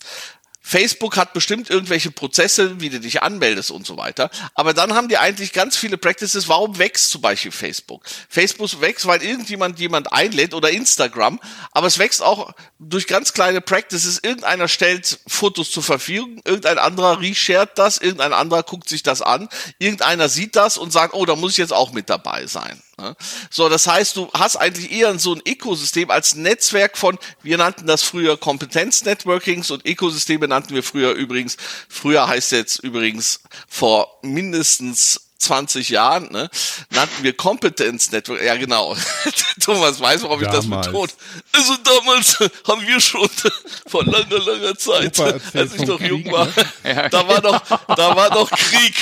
[0.67, 4.29] Facebook hat bestimmt irgendwelche Prozesse, wie du dich anmeldest und so weiter.
[4.53, 6.49] Aber dann haben die eigentlich ganz viele Practices.
[6.49, 8.03] Warum wächst zum Beispiel Facebook?
[8.27, 11.39] Facebook wächst, weil irgendjemand jemand einlädt oder Instagram.
[11.71, 14.19] Aber es wächst auch durch ganz kleine Practices.
[14.21, 19.47] Irgendeiner stellt Fotos zur Verfügung, irgendein anderer reshared das, irgendein anderer guckt sich das an,
[19.79, 22.83] irgendeiner sieht das und sagt, oh, da muss ich jetzt auch mit dabei sein.
[22.99, 23.15] Ne?
[23.51, 27.86] So, das heißt, du hast eigentlich eher so ein Ökosystem als Netzwerk von, wir nannten
[27.86, 31.57] das früher Kompetenz-Networkings und Ökosysteme nannten wir früher übrigens,
[31.88, 36.50] früher heißt jetzt übrigens vor mindestens 20 Jahren, ne,
[36.89, 38.41] nannten wir Competence Network.
[38.43, 38.95] Ja, genau.
[39.62, 40.65] Thomas weiß, warum damals.
[40.65, 41.12] ich das betone.
[41.52, 43.30] Also damals haben wir schon
[43.88, 47.10] vor langer, langer Zeit, als ich noch jung war, ne?
[47.12, 48.95] da war noch, da war noch Krieg.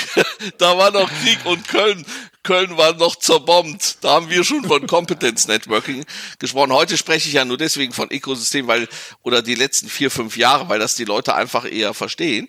[0.58, 2.06] Da war noch Krieg und Köln,
[2.46, 3.98] Köln war noch zerbombt.
[4.02, 6.06] Da haben wir schon von Competence Networking
[6.40, 6.72] gesprochen.
[6.72, 8.88] Heute spreche ich ja nur deswegen von Ökosystem, weil,
[9.24, 12.48] oder die letzten vier, fünf Jahre, weil das die Leute einfach eher verstehen.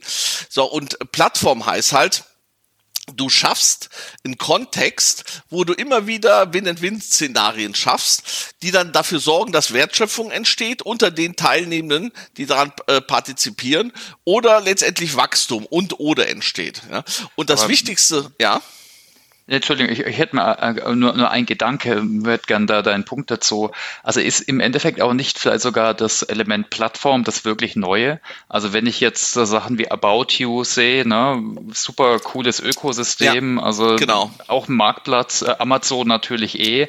[0.49, 2.25] So, und Plattform heißt halt,
[3.15, 3.89] du schaffst
[4.25, 10.83] einen Kontext, wo du immer wieder Win-and-Win-Szenarien schaffst, die dann dafür sorgen, dass Wertschöpfung entsteht
[10.83, 13.93] unter den Teilnehmenden, die daran äh, partizipieren,
[14.25, 16.83] oder letztendlich Wachstum und oder entsteht.
[16.91, 17.05] Ja?
[17.37, 18.61] Und das Aber Wichtigste, ja.
[19.49, 23.31] Entschuldigung, ich, ich hätte mal äh, nur, nur ein Gedanke, würde gern da deinen Punkt
[23.31, 23.71] dazu.
[24.03, 28.21] Also ist im Endeffekt auch nicht vielleicht sogar das Element Plattform das wirklich Neue?
[28.49, 31.41] Also wenn ich jetzt so Sachen wie About You sehe, ne,
[31.73, 34.33] super cooles Ökosystem, ja, also genau.
[34.49, 36.89] auch Marktplatz, äh, Amazon natürlich eh.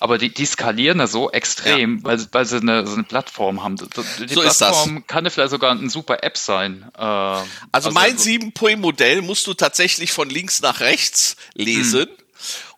[0.00, 2.04] Aber die, die skalieren da so extrem, ja.
[2.04, 3.76] weil, weil sie eine, so eine Plattform haben.
[3.76, 6.90] Die so Plattform kann ja vielleicht sogar eine super App sein.
[6.96, 12.06] Äh, also, also mein also, 7-Point-Modell musst du tatsächlich von links nach rechts lesen.
[12.06, 12.08] Hm.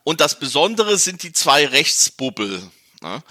[0.03, 2.61] Und das Besondere sind die zwei Rechtsbubbel.
[3.03, 3.23] Ne?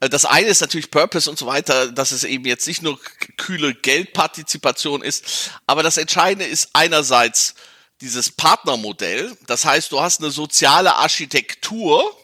[0.00, 2.98] Das eine ist natürlich Purpose und so weiter, dass es eben jetzt nicht nur
[3.36, 7.54] kühle Geldpartizipation ist, aber das Entscheidende ist einerseits
[8.00, 9.36] dieses Partnermodell.
[9.46, 12.16] Das heißt, du hast eine soziale Architektur,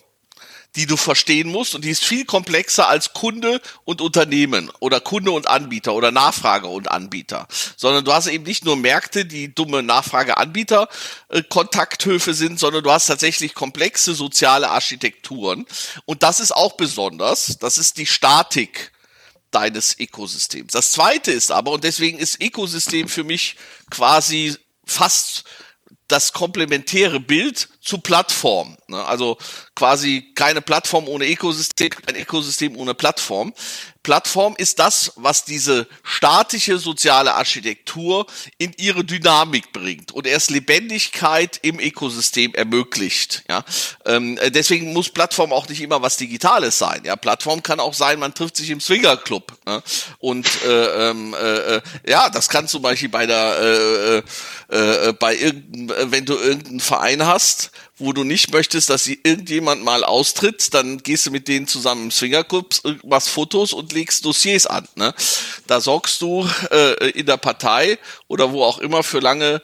[0.77, 5.31] die du verstehen musst und die ist viel komplexer als Kunde und Unternehmen oder Kunde
[5.31, 9.83] und Anbieter oder Nachfrage und Anbieter, sondern du hast eben nicht nur Märkte, die dumme
[9.83, 10.89] Nachfrage-Anbieter
[11.29, 15.67] äh, Kontakthöfe sind, sondern du hast tatsächlich komplexe soziale Architekturen
[16.05, 18.93] und das ist auch besonders, das ist die Statik
[19.53, 20.73] deines Ökosystems.
[20.73, 23.57] Das zweite ist aber, und deswegen ist Ökosystem für mich
[23.91, 25.45] quasi fast
[26.09, 28.77] das komplementäre Bild zu Plattform.
[28.89, 29.05] Ne?
[29.05, 29.37] Also
[29.77, 33.53] quasi keine Plattform ohne Ökosystem, kein Ökosystem ohne Plattform.
[34.05, 38.27] Plattform ist das, was diese statische soziale Architektur
[38.59, 43.45] in ihre Dynamik bringt und erst Lebendigkeit im Ökosystem ermöglicht.
[43.49, 43.65] Ja,
[44.05, 47.03] ähm, deswegen muss Plattform auch nicht immer was Digitales sein.
[47.05, 49.83] Ja, Plattform kann auch sein, man trifft sich im Swingerclub ne?
[50.19, 54.23] und äh, ähm, äh, äh ja, das kann zum Beispiel bei der äh,
[54.77, 59.21] äh, äh bei irgendein, wenn du irgendeinen Verein hast, wo du nicht möchtest, dass sie
[59.23, 64.25] irgendjemand mal austritt, dann gehst du mit denen zusammen im Swingerclub, machst Fotos und legst
[64.25, 64.89] Dossiers an.
[64.97, 65.15] Ne?
[65.67, 69.63] Da sorgst du äh, in der Partei oder wo auch immer für lange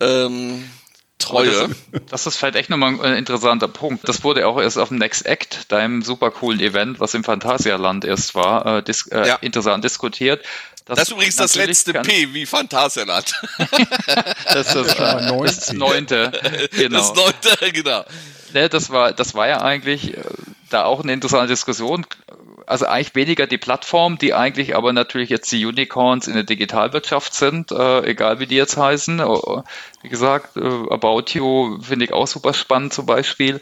[0.00, 0.64] ähm,
[1.20, 1.68] Treue.
[1.92, 4.08] Das, das, ist vielleicht echt nochmal ein interessanter Punkt.
[4.08, 8.04] Das wurde auch erst auf dem Next Act, deinem super coolen Event, was im Phantasialand
[8.04, 9.34] erst war, äh, dis äh, ja.
[9.36, 10.44] interessant diskutiert.
[10.84, 13.32] Das, das ist übrigens das letzte P wie Phantasialand.
[14.52, 16.32] das ist das, äh, das neunte.
[16.72, 16.98] Genau.
[16.98, 18.04] Das neunte, genau.
[18.52, 20.22] Ne, das war, das war ja eigentlich äh,
[20.70, 22.06] da auch eine interessante Diskussion.
[22.66, 27.34] Also eigentlich weniger die Plattform, die eigentlich aber natürlich jetzt die Unicorns in der Digitalwirtschaft
[27.34, 29.20] sind, äh, egal wie die jetzt heißen.
[29.20, 29.62] Uh,
[30.02, 33.60] wie gesagt, uh, About You finde ich auch super spannend zum Beispiel.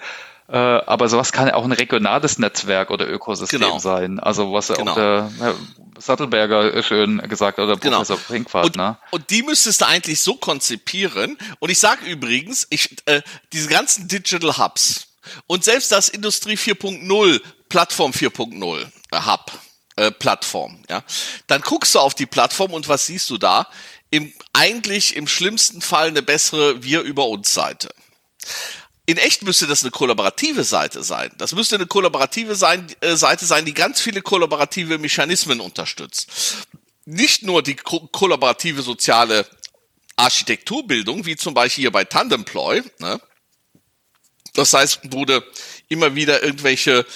[0.50, 3.78] Äh, aber sowas kann ja auch ein regionales Netzwerk oder Ökosystem genau.
[3.78, 4.18] sein.
[4.18, 4.92] Also was genau.
[4.92, 5.54] auch der Herr
[5.98, 7.98] Sattelberger schön gesagt hat, oder genau.
[7.98, 8.66] Professor Pinkwart.
[8.66, 8.96] Und, ne?
[9.10, 11.36] und die müsstest du eigentlich so konzipieren.
[11.58, 13.20] Und ich sage übrigens, ich, äh,
[13.52, 15.08] diese ganzen Digital Hubs
[15.46, 19.52] und selbst das Industrie 4.0, Plattform 4.0 äh, Hub,
[19.96, 21.02] äh, Plattform, ja,
[21.46, 23.68] dann guckst du auf die Plattform und was siehst du da?
[24.10, 27.90] Im, eigentlich im schlimmsten Fall eine bessere Wir über uns Seite
[29.08, 31.30] in echt müsste das eine kollaborative Seite sein.
[31.38, 36.28] Das müsste eine kollaborative sein, äh, Seite sein, die ganz viele kollaborative Mechanismen unterstützt.
[37.06, 39.46] Nicht nur die ko kollaborative soziale
[40.16, 42.82] Architekturbildung, wie zum Beispiel hier bei Tandemploy.
[42.98, 43.18] Ne?
[44.52, 45.42] Das heißt, wurde
[45.88, 47.06] immer wieder irgendwelche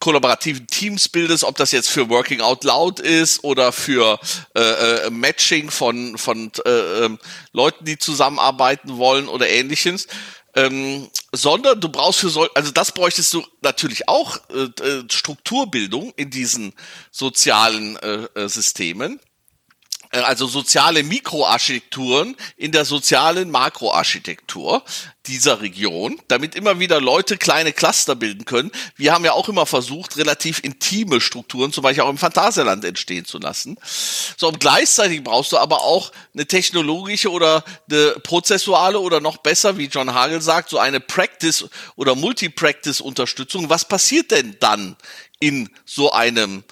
[0.00, 4.18] kollaborativen Teams bildest, ob das jetzt für Working Out Loud ist oder für
[4.56, 4.60] äh,
[5.06, 7.16] äh, Matching von, von äh, äh,
[7.52, 10.08] Leuten, die zusammenarbeiten wollen oder ähnliches
[10.54, 16.12] ähm, sondern du brauchst für so, also das bräuchtest du natürlich auch äh, äh, Strukturbildung
[16.16, 16.72] in diesen
[17.10, 19.20] sozialen äh, äh Systemen.
[20.10, 24.82] Äh, also soziale Mikroarchitekturen in der sozialen Makroarchitektur
[25.26, 28.72] dieser Region, damit immer wieder Leute kleine Cluster bilden können.
[28.96, 33.26] Wir haben ja auch immer versucht, relativ intime Strukturen, zum Beispiel auch im Phantasialand entstehen
[33.26, 33.76] zu lassen.
[34.38, 39.76] So, und gleichzeitig brauchst du aber auch eine technologische oder eine prozessuale oder noch besser,
[39.76, 41.66] wie John Hagel sagt, so eine Practice
[41.96, 43.68] oder Multi-Practice-Unterstützung.
[43.68, 44.96] Was passiert denn dann
[45.40, 46.64] in so einem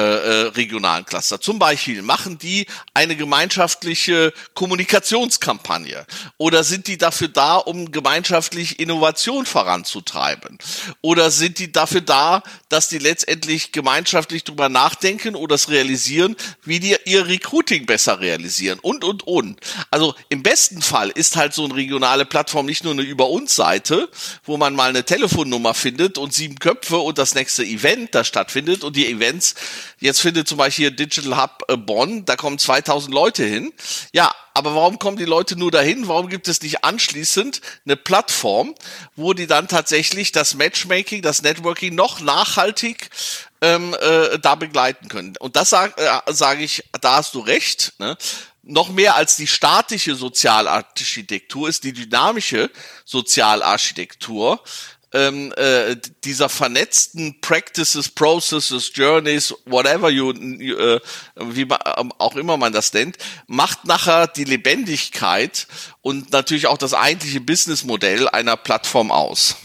[0.00, 1.42] äh, äh, regionalen Cluster.
[1.42, 6.06] Zum Beispiel machen die eine gemeinschaftliche Kommunikationskampagne
[6.38, 10.56] oder sind die dafür da, um gemeinschaftlich Innovation voranzutreiben
[11.02, 16.34] oder sind die dafür da, dass die letztendlich gemeinschaftlich drüber nachdenken oder es realisieren,
[16.64, 19.60] wie die ihr Recruiting besser realisieren und und und.
[19.90, 23.54] Also im besten Fall ist halt so eine regionale Plattform nicht nur eine über uns
[23.54, 24.08] Seite,
[24.44, 28.82] wo man mal eine Telefonnummer findet und sieben Köpfe und das nächste Event da stattfindet
[28.82, 29.56] und die Events
[29.98, 33.72] Jetzt findet zum Beispiel hier Digital Hub äh, Bonn, da kommen 2000 Leute hin.
[34.12, 36.08] Ja, aber warum kommen die Leute nur dahin?
[36.08, 38.74] Warum gibt es nicht anschließend eine Plattform,
[39.16, 43.10] wo die dann tatsächlich das Matchmaking, das Networking noch nachhaltig
[43.60, 45.36] ähm, äh, da begleiten können?
[45.38, 47.94] Und das sage äh, sag ich, da hast du recht.
[47.98, 48.16] Ne?
[48.62, 52.70] noch mehr als die statische Sozialarchitektur ist die dynamische
[53.04, 54.62] Sozialarchitektur,
[55.12, 61.00] ähm, äh, dieser vernetzten Practices, Processes, Journeys, whatever you, äh,
[61.36, 65.66] wie man, ähm, auch immer man das nennt, macht nachher die Lebendigkeit
[66.02, 69.56] und natürlich auch das eigentliche Businessmodell einer Plattform aus.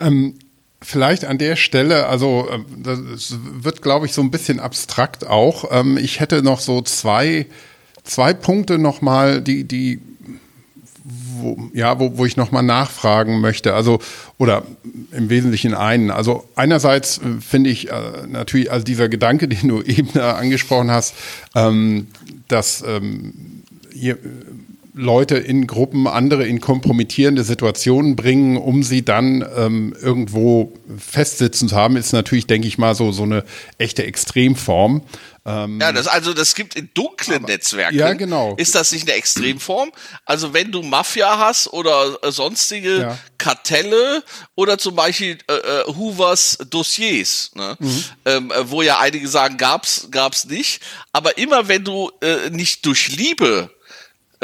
[0.00, 0.38] Ähm
[0.86, 5.70] Vielleicht an der Stelle, also äh, das wird, glaube ich, so ein bisschen abstrakt auch.
[5.70, 7.46] Ähm, ich hätte noch so zwei,
[8.02, 10.02] zwei Punkte nochmal, die, die
[11.44, 13.74] wo, ja, wo, wo ich nochmal nachfragen möchte.
[13.74, 14.00] Also,
[14.38, 14.64] oder
[15.12, 16.10] im Wesentlichen einen.
[16.10, 21.14] Also einerseits äh, finde ich äh, natürlich, also dieser Gedanke, den du eben angesprochen hast,
[21.54, 22.08] ähm,
[22.48, 23.62] dass ähm,
[23.92, 24.18] hier
[24.96, 31.74] Leute in Gruppen andere in kompromittierende Situationen bringen, um sie dann ähm, irgendwo festsitzen zu
[31.74, 33.44] haben, ist natürlich, denke ich mal, so, so eine
[33.76, 35.02] echte Extremform.
[35.44, 37.98] Ähm, ja, das, also das gibt in dunklen aber, Netzwerken.
[37.98, 38.54] Ja, genau.
[38.56, 39.90] Ist das nicht eine Extremform?
[40.24, 43.18] Also wenn du Mafia hast oder äh, sonstige ja.
[43.36, 44.22] Kartelle
[44.54, 47.76] oder zum Beispiel äh, äh, Hoovers Dossiers, ne?
[47.80, 48.04] Mhm.
[48.24, 50.80] Ähm, äh, wo ja einige sagen, gab's, gab's nicht.
[51.12, 53.70] Aber immer wenn du äh, nicht durch Liebe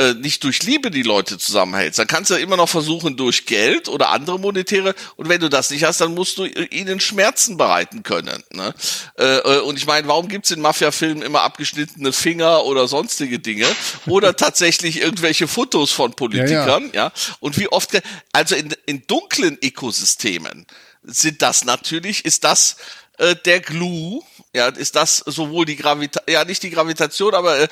[0.01, 3.87] äh, nicht durch Liebe die Leute zusammenhältst, dann kannst du immer noch versuchen durch Geld
[3.87, 4.95] oder andere monetäre.
[5.17, 8.43] Und wenn du das nicht hast, dann musst du ihnen Schmerzen bereiten können.
[8.51, 8.73] Ne?
[9.19, 13.67] Äh, äh und ich meine, warum gibt's in Mafia-Filmen immer abgeschnittene Finger oder sonstige Dinge
[14.07, 16.85] oder tatsächlich irgendwelche Fotos von Politikern?
[16.87, 17.05] Ja, ja.
[17.05, 17.13] ja?
[17.41, 17.91] Und wie oft,
[18.33, 20.67] also in, in dunklen Ökosystemen
[21.03, 22.77] sind das natürlich, ist das
[23.19, 24.23] äh, der Glue,
[24.55, 27.69] ja, ist das sowohl die Gravitation, ja, nicht die Gravitation, aber äh,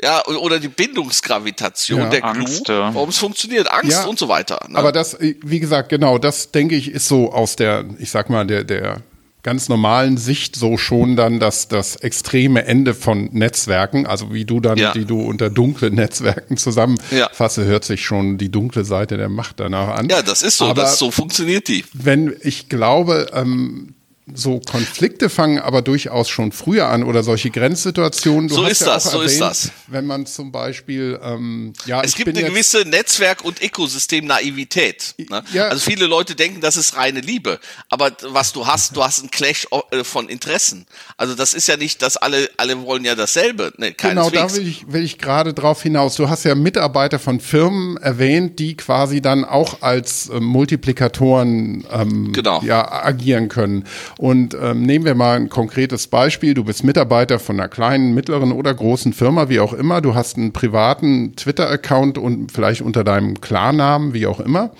[0.00, 2.94] ja, oder die Bindungsgravitation ja, der Angst, Glue, ja.
[2.94, 4.60] warum es funktioniert, Angst ja, und so weiter.
[4.68, 4.78] Ne?
[4.78, 8.46] Aber das, wie gesagt, genau, das denke ich, ist so aus der, ich sag mal,
[8.46, 9.02] der, der
[9.42, 14.60] ganz normalen Sicht so schon dann das, das extreme Ende von Netzwerken, also wie du
[14.60, 14.92] dann, ja.
[14.92, 17.66] die du unter dunklen Netzwerken zusammenfasse, ja.
[17.66, 20.08] hört sich schon die dunkle Seite der Macht danach an.
[20.08, 21.84] Ja, das ist so, Aber das, so funktioniert die.
[21.92, 23.94] Wenn ich glaube, ähm,
[24.34, 28.48] so Konflikte fangen aber durchaus schon früher an oder solche Grenzsituationen.
[28.48, 29.70] Du so ist ja das, so erwähnt, ist das.
[29.86, 35.14] Wenn man zum Beispiel, ähm, ja, es gibt eine gewisse Netzwerk- und Ökosystem-Naivität.
[35.30, 35.42] Ne?
[35.52, 35.68] Ja.
[35.68, 37.58] Also viele Leute denken, das ist reine Liebe,
[37.88, 40.86] aber was du hast, du hast einen Clash äh, von Interessen.
[41.16, 43.72] Also das ist ja nicht, dass alle alle wollen ja dasselbe.
[43.76, 46.16] Ne, genau, da will ich will ich gerade drauf hinaus.
[46.16, 52.32] Du hast ja Mitarbeiter von Firmen erwähnt, die quasi dann auch als äh, Multiplikatoren ähm,
[52.32, 52.62] genau.
[52.62, 53.84] ja agieren können.
[54.18, 56.52] Und ähm, nehmen wir mal ein konkretes Beispiel.
[56.52, 60.00] Du bist Mitarbeiter von einer kleinen, mittleren oder großen Firma, wie auch immer.
[60.00, 64.72] Du hast einen privaten Twitter-Account und vielleicht unter deinem Klarnamen, wie auch immer.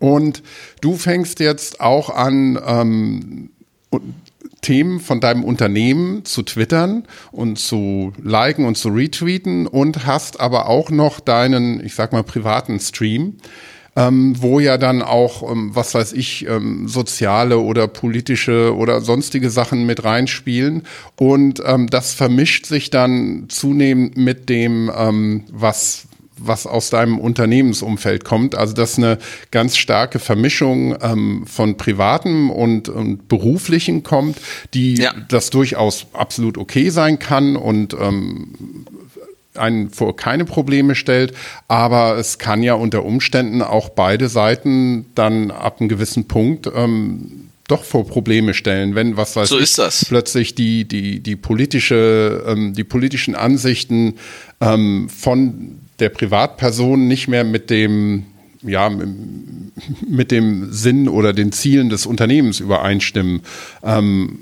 [0.00, 0.42] Und
[0.80, 3.50] du fängst jetzt auch an, ähm,
[4.60, 10.68] Themen von deinem Unternehmen zu twittern und zu liken und zu retweeten und hast aber
[10.68, 13.38] auch noch deinen, ich sag mal, privaten Stream
[13.94, 19.50] ähm, wo ja dann auch, ähm, was weiß ich, ähm, soziale oder politische oder sonstige
[19.50, 20.82] Sachen mit reinspielen.
[21.18, 26.06] Und ähm, das vermischt sich dann zunehmend mit dem, ähm, was
[26.44, 28.54] was aus deinem Unternehmensumfeld kommt.
[28.54, 29.18] Also das ist eine
[29.50, 34.38] ganz starke Vermischung ähm, von privatem und, und beruflichen kommt,
[34.74, 35.14] die ja.
[35.28, 38.48] das durchaus absolut okay sein kann und ähm,
[39.54, 41.34] einen vor keine Probleme stellt,
[41.68, 47.48] aber es kann ja unter Umständen auch beide Seiten dann ab einem gewissen Punkt ähm,
[47.68, 49.74] doch vor Probleme stellen, wenn was weiß so ich,
[50.08, 54.14] plötzlich die die die politische ähm, die politischen Ansichten
[54.60, 58.24] ähm, von der Privatperson nicht mehr mit dem
[58.62, 58.90] ja
[60.08, 63.42] mit dem Sinn oder den Zielen des Unternehmens übereinstimmen.
[63.82, 64.38] Ähm,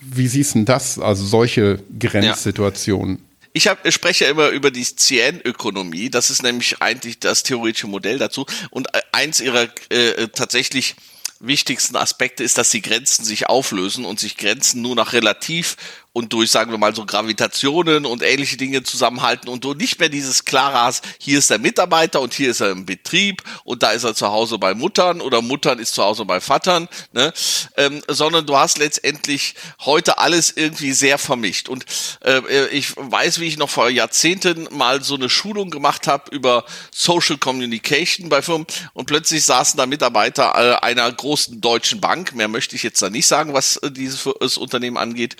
[0.00, 0.98] wie siehst du das?
[0.98, 3.16] Also solche Grenzsituationen?
[3.16, 3.29] Ja.
[3.52, 6.08] Ich, hab, ich spreche immer über die Cyan-Ökonomie.
[6.10, 8.46] Das ist nämlich eigentlich das theoretische Modell dazu.
[8.70, 10.94] Und äh, eins ihrer äh, tatsächlich
[11.40, 15.76] wichtigsten Aspekte ist, dass die Grenzen sich auflösen und sich Grenzen nur noch relativ
[16.12, 20.08] und durch, sagen wir mal, so Gravitationen und ähnliche Dinge zusammenhalten und du nicht mehr
[20.08, 23.92] dieses klare hast, hier ist der Mitarbeiter und hier ist er im Betrieb und da
[23.92, 27.32] ist er zu Hause bei Muttern oder Muttern ist zu Hause bei Vatern, ne?
[27.76, 31.68] Ähm, sondern du hast letztendlich heute alles irgendwie sehr vermischt.
[31.68, 31.84] Und
[32.24, 36.64] äh, ich weiß, wie ich noch vor Jahrzehnten mal so eine Schulung gemacht habe über
[36.90, 42.48] Social Communication bei Firmen und plötzlich saßen da Mitarbeiter äh, einer großen deutschen Bank, mehr
[42.48, 45.36] möchte ich jetzt da nicht sagen, was äh, dieses Unternehmen angeht,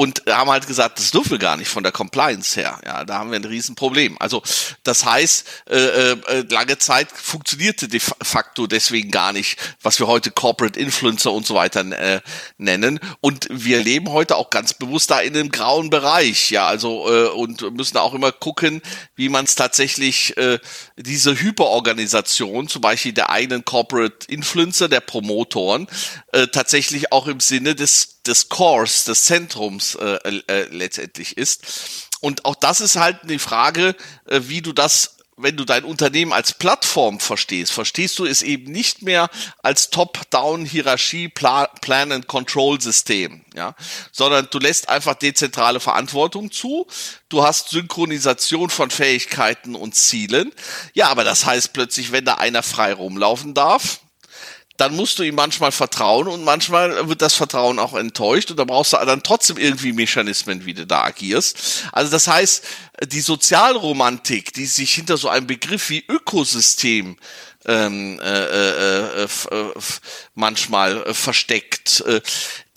[0.00, 2.80] und haben halt gesagt, das dürfen wir gar nicht von der Compliance her.
[2.86, 4.16] Ja, da haben wir ein Riesenproblem.
[4.18, 4.42] Also
[4.82, 10.30] das heißt, äh, äh, lange Zeit funktionierte de facto deswegen gar nicht, was wir heute
[10.30, 12.22] Corporate Influencer und so weiter äh,
[12.56, 12.98] nennen.
[13.20, 16.50] Und wir leben heute auch ganz bewusst da in einem grauen Bereich.
[16.50, 18.80] Ja, also äh, und müssen auch immer gucken,
[19.16, 20.58] wie man es tatsächlich äh,
[20.96, 25.88] diese Hyperorganisation, zum Beispiel der eigenen Corporate Influencer, der Promotoren,
[26.32, 31.62] äh, tatsächlich auch im Sinne des des Cores, des Zentrums äh, äh, letztendlich ist.
[32.20, 36.32] Und auch das ist halt eine Frage, äh, wie du das wenn du dein Unternehmen
[36.32, 39.30] als Plattform verstehst, verstehst du es eben nicht mehr
[39.62, 43.74] als Top-Down-Hierarchie, Plan and Control-System, ja,
[44.12, 46.86] sondern du lässt einfach dezentrale Verantwortung zu.
[47.30, 50.52] Du hast Synchronisation von Fähigkeiten und Zielen.
[50.92, 54.00] Ja, aber das heißt plötzlich, wenn da einer frei rumlaufen darf,
[54.80, 58.64] dann musst du ihm manchmal vertrauen und manchmal wird das Vertrauen auch enttäuscht und da
[58.64, 61.84] brauchst du dann trotzdem irgendwie Mechanismen, wie du da agierst.
[61.92, 62.64] Also das heißt,
[63.06, 67.16] die Sozialromantik, die sich hinter so einem Begriff wie Ökosystem äh,
[67.66, 69.28] äh, äh, äh
[70.34, 72.20] manchmal versteckt, äh,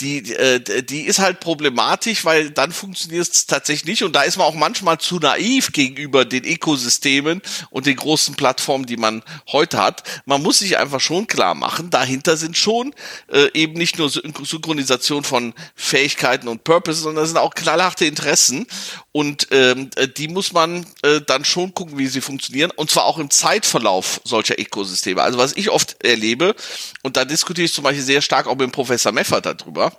[0.03, 4.37] die, äh, die ist halt problematisch, weil dann funktioniert es tatsächlich nicht und da ist
[4.37, 9.81] man auch manchmal zu naiv gegenüber den Ökosystemen und den großen Plattformen, die man heute
[9.81, 10.03] hat.
[10.25, 12.93] Man muss sich einfach schon klar machen, dahinter sind schon
[13.31, 18.67] äh, eben nicht nur Synchronisation von Fähigkeiten und Purpose, sondern das sind auch knallharte Interessen
[19.11, 23.05] und ähm, äh, die muss man äh, dann schon gucken, wie sie funktionieren und zwar
[23.05, 24.72] auch im Zeitverlauf solcher Ökosysteme.
[24.75, 26.55] Also was ich oft erlebe
[27.01, 29.91] und da diskutiere ich zum Beispiel sehr stark auch mit dem Professor Meffer darüber,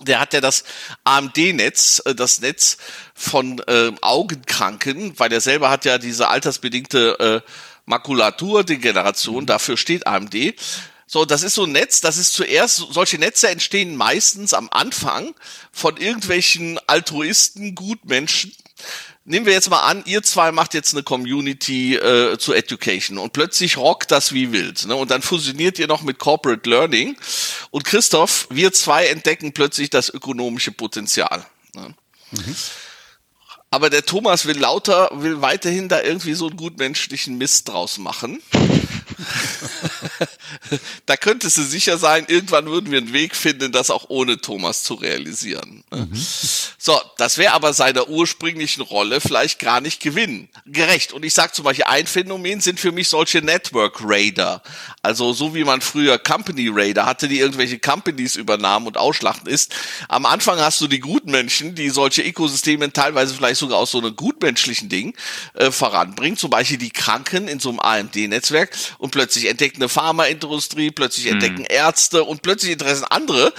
[0.00, 0.64] der hat ja das
[1.04, 2.76] AMD-Netz, äh, das Netz
[3.14, 7.50] von äh, Augenkranken, weil er selber hat ja diese altersbedingte äh,
[7.86, 10.54] Makulaturdegeneration, dafür steht AMD.
[11.06, 15.34] So, das ist so ein Netz, das ist zuerst, solche Netze entstehen meistens am Anfang
[15.72, 18.52] von irgendwelchen Altruisten, Gutmenschen,
[19.28, 23.32] nehmen wir jetzt mal an, ihr zwei macht jetzt eine Community äh, zu Education und
[23.32, 24.86] plötzlich rockt das wie wild.
[24.86, 24.96] Ne?
[24.96, 27.16] Und dann fusioniert ihr noch mit Corporate Learning.
[27.70, 31.44] Und Christoph, wir zwei entdecken plötzlich das ökonomische Potenzial.
[31.74, 31.94] Ne?
[32.32, 32.56] Mhm.
[33.70, 38.42] Aber der Thomas will lauter, will weiterhin da irgendwie so einen gutmenschlichen Mist draus machen.
[41.06, 44.82] da könntest du sicher sein, irgendwann würden wir einen Weg finden, das auch ohne Thomas
[44.82, 45.84] zu realisieren.
[45.90, 46.10] Mhm.
[46.78, 50.48] So, das wäre aber seiner ursprünglichen Rolle vielleicht gar nicht gewinnen.
[50.66, 51.12] Gerecht.
[51.12, 54.62] Und ich sage zum Beispiel, ein Phänomen sind für mich solche Network Raider.
[55.02, 59.74] Also so wie man früher Company Raider hatte, die irgendwelche Companies übernahmen und ausschlachten ist.
[60.08, 63.98] Am Anfang hast du die guten Menschen, die solche Ökosysteme teilweise vielleicht sogar aus so
[63.98, 65.14] einem gutmenschlichen Ding
[65.54, 66.36] äh, voranbringen.
[66.36, 71.34] Zum Beispiel die Kranken in so einem AMD-Netzwerk und plötzlich entdeckt eine Pharmaindustrie, plötzlich hm.
[71.34, 73.52] entdecken Ärzte und plötzlich interessieren andere.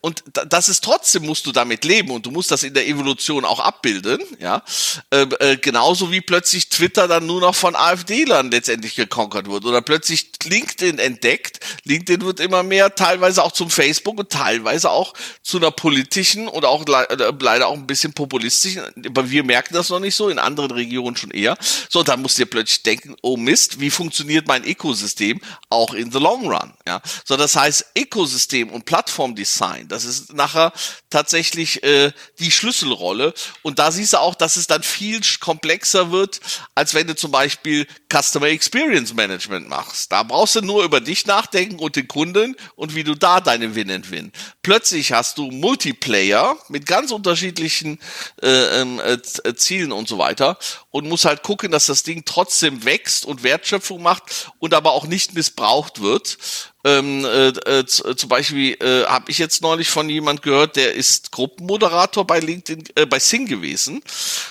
[0.00, 3.44] Und das ist trotzdem musst du damit leben und du musst das in der Evolution
[3.44, 4.62] auch abbilden, ja.
[5.10, 9.82] Äh, äh, genauso wie plötzlich Twitter dann nur noch von AfD-Lern letztendlich gekonkert wird oder
[9.82, 11.60] plötzlich LinkedIn entdeckt.
[11.84, 16.68] LinkedIn wird immer mehr, teilweise auch zum Facebook und teilweise auch zu einer politischen oder
[16.68, 18.82] auch äh, leider auch ein bisschen populistischen.
[19.06, 21.56] Aber wir merken das noch nicht so, in anderen Regionen schon eher.
[21.88, 25.40] So, dann musst du dir plötzlich denken, oh Mist, wie funktioniert mein Ökosystem
[25.72, 26.74] auch in the long run?
[26.86, 30.72] Ja, so das heißt Ökosystem und Plattformdesign, das ist nachher
[31.10, 33.34] tatsächlich äh, die Schlüsselrolle.
[33.62, 36.40] Und da siehst du auch, dass es dann viel komplexer wird,
[36.74, 40.10] als wenn du zum Beispiel Customer Experience Management machst.
[40.10, 43.74] Da brauchst du nur über dich nachdenken und den Kunden und wie du da deine
[43.74, 44.32] Win and Win.
[44.62, 47.98] Plötzlich hast du Multiplayer mit ganz unterschiedlichen
[48.42, 50.58] äh, ähm, äh, äh, Zielen und so weiter
[50.90, 55.06] und musst halt gucken, dass das Ding trotzdem wächst und Wertschöpfung macht und aber auch
[55.06, 56.38] nicht missbraucht wird.
[56.84, 61.32] Ähm, äh, äh, zum Beispiel äh, habe ich jetzt neulich von jemand gehört, der ist
[61.32, 64.02] Gruppenmoderator bei LinkedIn, äh, bei Sing gewesen.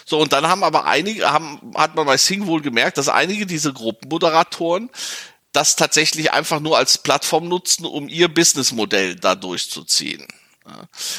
[0.05, 3.45] So und dann haben aber einige, haben, hat man bei Sing wohl gemerkt, dass einige
[3.45, 4.89] dieser Gruppenmoderatoren
[5.51, 10.26] das tatsächlich einfach nur als Plattform nutzen, um ihr Businessmodell da durchzuziehen.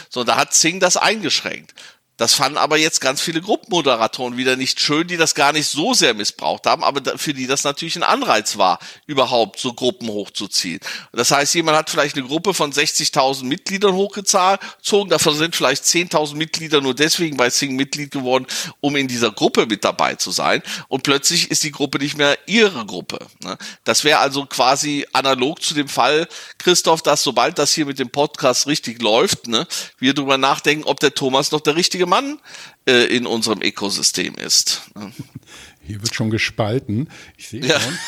[0.09, 1.75] So, da hat Sing das eingeschränkt.
[2.17, 5.95] Das fanden aber jetzt ganz viele Gruppenmoderatoren wieder nicht schön, die das gar nicht so
[5.95, 10.79] sehr missbraucht haben, aber für die das natürlich ein Anreiz war, überhaupt so Gruppen hochzuziehen.
[11.13, 16.37] Das heißt, jemand hat vielleicht eine Gruppe von 60.000 Mitgliedern hochgezogen, davon sind vielleicht 10.000
[16.37, 18.47] Mitglieder nur deswegen bei Sing Mitglied geworden,
[18.81, 20.63] um in dieser Gruppe mit dabei zu sein.
[20.89, 23.27] Und plötzlich ist die Gruppe nicht mehr ihre Gruppe.
[23.43, 23.57] Ne?
[23.85, 28.11] Das wäre also quasi analog zu dem Fall, Christoph, dass sobald das hier mit dem
[28.11, 29.67] Podcast richtig läuft, ne,
[29.99, 32.39] wir darüber nachdenken, ob der Thomas noch der richtige Mann
[32.87, 34.83] äh, in unserem Ökosystem ist.
[35.85, 37.09] Hier wird schon gespalten.
[37.37, 37.81] Ich sehe ja.
[37.81, 37.99] schon.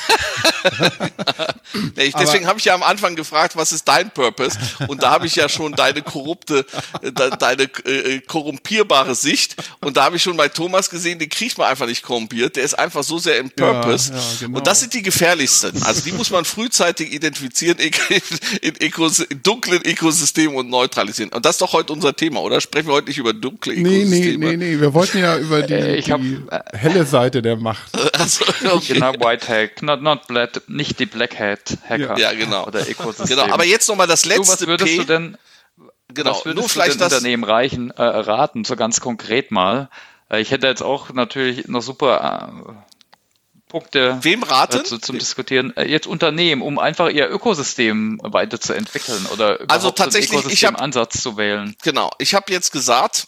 [1.96, 4.56] nee, deswegen habe ich ja am Anfang gefragt, was ist dein Purpose?
[4.86, 6.64] Und da habe ich ja schon deine korrupte,
[7.38, 9.56] deine äh, korrumpierbare Sicht.
[9.80, 12.56] Und da habe ich schon bei Thomas gesehen, den kriegt man einfach nicht korrumpiert.
[12.56, 14.12] Der ist einfach so sehr im Purpose.
[14.12, 14.58] Ja, ja, genau.
[14.58, 15.82] Und das sind die gefährlichsten.
[15.82, 17.92] Also die muss man frühzeitig identifizieren in,
[18.62, 21.32] in, Ecos in dunklen Ökosystemen und neutralisieren.
[21.32, 22.60] Und das ist doch heute unser Thema, oder?
[22.60, 24.36] Sprechen wir heute nicht über dunkle Ökosysteme?
[24.36, 24.80] Nee, nee, nee, nee.
[24.80, 27.90] Wir wollten ja über die, äh, die hab, äh, helle Seite der Macht.
[28.12, 28.94] Also, okay.
[28.94, 32.16] Genau, White Hack, not, not black, nicht die Black Hat Hacker.
[32.16, 32.66] Ja, genau.
[32.66, 33.36] Oder Ecosystem.
[33.36, 34.96] Genau, aber jetzt nochmal das letzte du, was würdest P.
[34.98, 35.38] du denn,
[36.08, 39.50] genau, was würdest nur vielleicht du denn das Unternehmen reichen, äh, raten, so ganz konkret
[39.50, 39.88] mal?
[40.30, 42.72] Äh, ich hätte jetzt auch natürlich noch super äh,
[43.68, 44.80] Punkte Wem raten?
[44.80, 45.76] Äh, zu, zum Diskutieren.
[45.76, 51.36] Äh, jetzt Unternehmen, um einfach ihr Ökosystem weiterzuentwickeln oder überhaupt also tatsächlich, einen Ökosystem-Ansatz zu
[51.36, 51.74] wählen.
[51.82, 53.26] Genau, ich habe jetzt gesagt,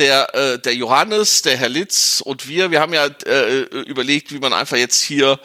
[0.00, 4.38] der, äh, der Johannes, der Herr Litz und wir, wir haben ja äh, überlegt, wie
[4.38, 5.38] man einfach jetzt hier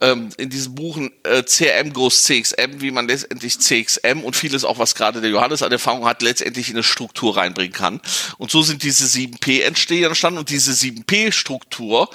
[0.00, 4.78] ähm, in diesem Buchen äh, CRM groß CXM, wie man letztendlich CXM und vieles auch,
[4.78, 8.00] was gerade der Johannes an Erfahrung hat, letztendlich in eine Struktur reinbringen kann.
[8.36, 12.10] Und so sind diese 7P entstehen entstanden und diese 7P-Struktur,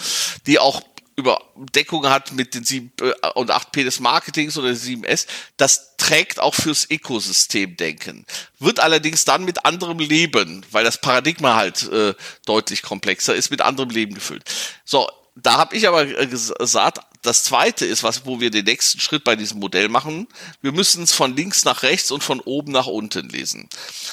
[0.45, 0.81] die auch
[1.19, 6.55] Überdeckung hat mit den 7 äh, und 8P des Marketings oder 7S, das prägt auch
[6.55, 8.25] fürs Ökosystemdenken.
[8.59, 12.15] Wird allerdings dann mit anderem Leben, weil das Paradigma halt äh,
[12.45, 14.43] deutlich komplexer ist, mit anderem Leben gefüllt.
[14.85, 18.99] So, da habe ich aber äh, gesagt, das zweite ist, was, wo wir den nächsten
[18.99, 20.27] Schritt bei diesem Modell machen.
[20.61, 23.67] Wir müssen es von links nach rechts und von oben nach unten lesen.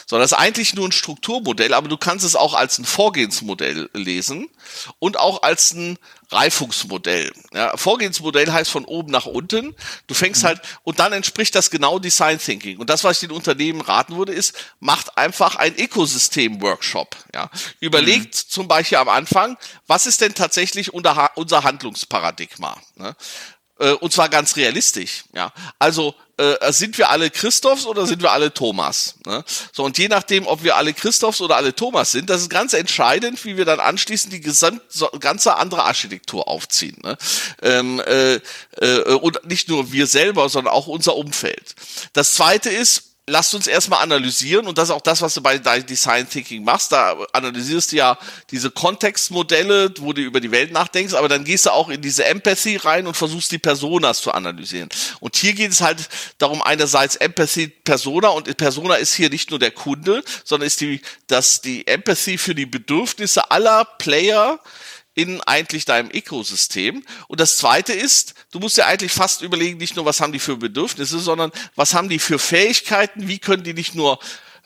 [0.06, 3.90] So, das ist eigentlich nur ein Strukturmodell, aber du kannst es auch als ein Vorgehensmodell
[3.94, 4.48] lesen
[4.98, 5.98] und auch als ein
[6.30, 7.32] Reifungsmodell.
[7.52, 9.74] Ja, Vorgehensmodell heißt von oben nach unten.
[10.06, 10.48] Du fängst mhm.
[10.48, 12.78] halt, und dann entspricht das genau Design Thinking.
[12.78, 17.16] Und das, was ich den Unternehmen raten würde, ist, macht einfach ein Ökosystem-Workshop.
[17.34, 17.50] Ja.
[17.80, 18.48] Überlegt mhm.
[18.48, 19.56] zum Beispiel am Anfang,
[19.86, 22.76] was ist denn tatsächlich unser Handlungsparadigma?
[22.96, 23.14] Ne?
[23.78, 25.24] Äh, und zwar ganz realistisch.
[25.34, 29.16] Ja, also äh, sind wir alle Christophs oder sind wir alle Thomas?
[29.24, 29.44] Ne?
[29.72, 32.72] So und je nachdem, ob wir alle Christophs oder alle Thomas sind, das ist ganz
[32.72, 36.96] entscheidend, wie wir dann anschließend die gesamt, so, ganze andere Architektur aufziehen.
[37.02, 37.16] Ne?
[37.62, 38.40] Ähm, äh,
[38.80, 41.74] äh, und nicht nur wir selber, sondern auch unser Umfeld.
[42.12, 45.58] Das Zweite ist lasst uns erstmal analysieren und das ist auch das, was du bei
[45.58, 46.92] Design Thinking machst.
[46.92, 48.18] Da analysierst du ja
[48.50, 52.24] diese Kontextmodelle, wo du über die Welt nachdenkst, aber dann gehst du auch in diese
[52.24, 54.88] Empathy rein und versuchst die Personas zu analysieren.
[55.18, 56.08] Und hier geht es halt
[56.38, 61.00] darum, einerseits Empathy, Persona und Persona ist hier nicht nur der Kunde, sondern ist die,
[61.26, 64.60] dass die Empathy für die Bedürfnisse aller Player
[65.16, 67.02] in eigentlich deinem Ökosystem.
[67.26, 70.38] Und das zweite ist, du musst dir eigentlich fast überlegen, nicht nur, was haben die
[70.38, 74.18] für Bedürfnisse, sondern was haben die für Fähigkeiten, wie können die nicht nur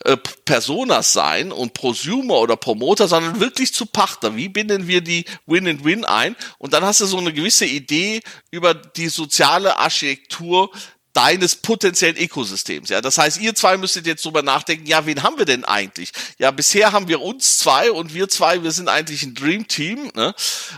[0.03, 4.35] äh, Personas sein und Prosumer oder Promoter, sondern wirklich zu Pachter.
[4.35, 6.35] Wie binden wir die Win-and-Win ein?
[6.57, 10.71] Und dann hast du so eine gewisse Idee über die soziale Architektur
[11.13, 12.89] deines potenziellen Ökosystems.
[12.89, 16.11] Ja, das heißt, ihr zwei müsstet jetzt drüber nachdenken, ja, wen haben wir denn eigentlich?
[16.37, 20.11] Ja, bisher haben wir uns zwei und wir zwei, wir sind eigentlich ein Dream Team.
[20.15, 20.33] Ne?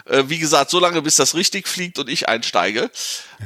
[0.06, 2.90] Äh, wie gesagt, so lange bis das richtig fliegt und ich einsteige.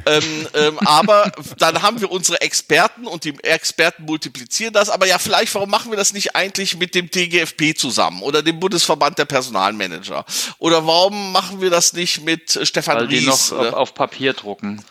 [0.06, 4.88] ähm, ähm, aber dann haben wir unsere Experten und die Experten multiplizieren das.
[4.88, 8.60] Aber ja, vielleicht, warum machen wir das nicht eigentlich mit dem TGFP zusammen oder dem
[8.60, 10.24] Bundesverband der Personalmanager?
[10.58, 13.20] Oder warum machen wir das nicht mit Stefan Weil Ries?
[13.20, 14.84] Die noch auf, auf Papier drucken.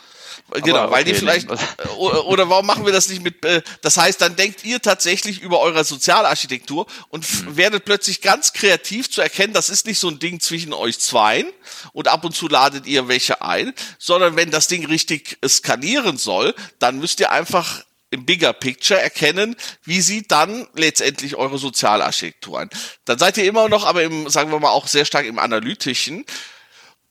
[0.53, 3.97] Genau, okay, weil die vielleicht, äh, oder warum machen wir das nicht mit, äh, das
[3.97, 7.57] heißt, dann denkt ihr tatsächlich über eure Sozialarchitektur und hm.
[7.57, 11.47] werdet plötzlich ganz kreativ zu erkennen, das ist nicht so ein Ding zwischen euch zweien
[11.91, 16.55] und ab und zu ladet ihr welche ein, sondern wenn das Ding richtig skalieren soll,
[16.79, 22.69] dann müsst ihr einfach im Bigger Picture erkennen, wie sieht dann letztendlich eure Sozialarchitektur ein.
[23.03, 26.25] Dann seid ihr immer noch, aber im, sagen wir mal, auch sehr stark im Analytischen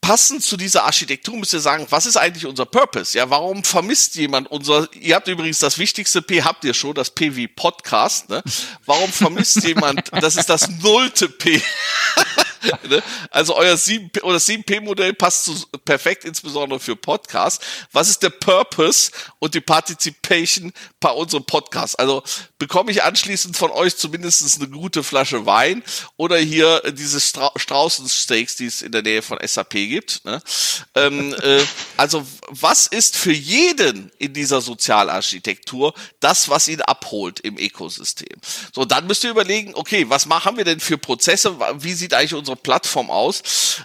[0.06, 3.18] passend zu dieser Architektur müsst ihr sagen, was ist eigentlich unser Purpose?
[3.18, 7.10] Ja, warum vermisst jemand unser, ihr habt übrigens das wichtigste P, habt ihr schon, das
[7.10, 8.40] P wie Podcast, ne?
[8.84, 11.60] Warum vermisst jemand, das ist das nullte P.
[12.86, 13.02] Ne?
[13.30, 15.54] Also euer 7 oder 7P-Modell passt zu,
[15.84, 17.64] perfekt, insbesondere für Podcasts.
[17.92, 21.98] Was ist der Purpose und die Participation bei unserem Podcast?
[21.98, 22.22] Also
[22.58, 25.82] bekomme ich anschließend von euch zumindest eine gute Flasche Wein
[26.16, 30.24] oder hier diese Stra Straußensteaks, die es in der Nähe von SAP gibt.
[30.24, 30.40] Ne?
[30.94, 31.64] Ähm, äh,
[31.96, 38.36] also was ist für jeden in dieser Sozialarchitektur das, was ihn abholt im Ökosystem?
[38.72, 41.58] So, dann müsst ihr überlegen, okay, was machen wir denn für Prozesse?
[41.78, 43.42] Wie sieht eigentlich unsere Plattform aus?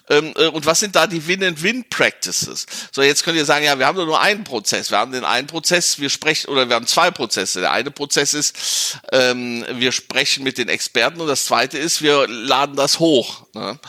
[0.09, 2.65] Ähm, äh, und was sind da die Win-and-Win-Practices?
[2.91, 4.91] So, jetzt könnt ihr sagen, ja, wir haben nur einen Prozess.
[4.91, 7.61] Wir haben den einen Prozess, wir sprechen, oder wir haben zwei Prozesse.
[7.61, 12.27] Der eine Prozess ist, ähm, wir sprechen mit den Experten und das zweite ist, wir
[12.27, 13.45] laden das hoch.
[13.53, 13.79] Ne?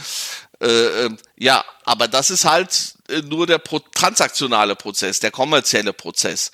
[0.62, 6.53] Äh, äh, ja, aber das ist halt äh, nur der transaktionale Prozess, der kommerzielle Prozess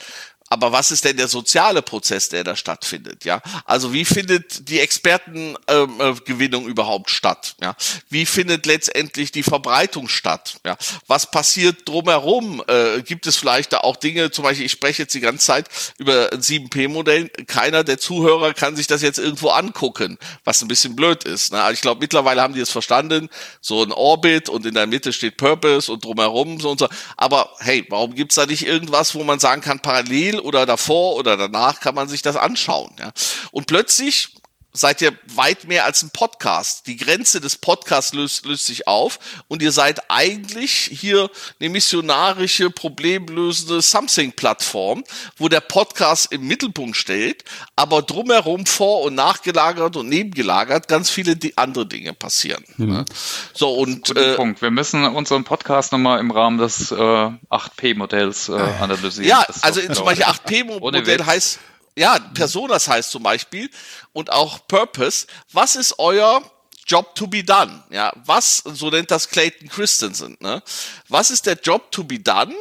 [0.48, 3.24] aber was ist denn der soziale Prozess, der da stattfindet?
[3.24, 7.56] Ja, also wie findet die Expertengewinnung ähm, äh, überhaupt statt?
[7.60, 7.76] Ja,
[8.08, 10.60] wie findet letztendlich die Verbreitung statt?
[10.64, 10.76] Ja,
[11.06, 12.62] was passiert drumherum?
[12.66, 14.30] Äh, gibt es vielleicht da auch Dinge?
[14.30, 15.68] Zum Beispiel, ich spreche jetzt die ganze Zeit
[15.98, 17.28] über ein 7P-Modell.
[17.46, 21.52] Keiner der Zuhörer kann sich das jetzt irgendwo angucken, was ein bisschen blöd ist.
[21.52, 21.62] Ne?
[21.62, 23.28] Also ich glaube, mittlerweile haben die es verstanden.
[23.60, 26.88] So ein Orbit und in der Mitte steht Purpose und drumherum so und so.
[27.16, 31.36] Aber hey, warum gibt's da nicht irgendwas, wo man sagen kann, parallel oder davor oder
[31.36, 32.90] danach kann man sich das anschauen.
[32.98, 33.12] Ja.
[33.50, 34.34] Und plötzlich
[34.78, 36.86] seid ihr weit mehr als ein Podcast.
[36.86, 39.18] Die Grenze des Podcasts löst, löst sich auf
[39.48, 45.02] und ihr seid eigentlich hier eine missionarische, problemlösende Something-Plattform,
[45.36, 51.36] wo der Podcast im Mittelpunkt steht, aber drumherum vor- und nachgelagert und nebengelagert ganz viele
[51.56, 52.64] andere Dinge passieren.
[52.76, 53.04] Mhm.
[53.52, 54.62] So und äh, Punkt.
[54.62, 59.28] Wir müssen unseren Podcast nochmal im Rahmen des äh, 8P-Modells äh, analysieren.
[59.28, 61.58] Ja, also zum Beispiel 8P-Modell heißt
[61.98, 63.70] ja, Personas heißt zum Beispiel
[64.12, 65.26] und auch Purpose.
[65.52, 66.42] Was ist euer
[66.86, 67.82] Job to be done?
[67.90, 70.62] Ja, was, so nennt das Clayton Christensen, ne?
[71.08, 72.54] Was ist der Job to be done?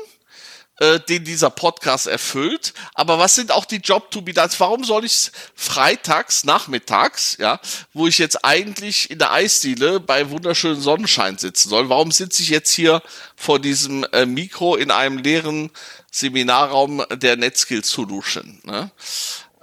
[0.80, 2.74] Äh, den dieser Podcast erfüllt.
[2.94, 4.50] Aber was sind auch die Job to be done?
[4.58, 7.60] Warum soll ich freitags, nachmittags, ja,
[7.94, 12.50] wo ich jetzt eigentlich in der Eisdiele bei wunderschönen Sonnenschein sitzen soll, warum sitze ich
[12.50, 13.02] jetzt hier
[13.36, 15.72] vor diesem äh, Mikro in einem leeren
[16.12, 18.60] Seminarraum der NetSkills Solution?
[18.64, 18.92] Ne?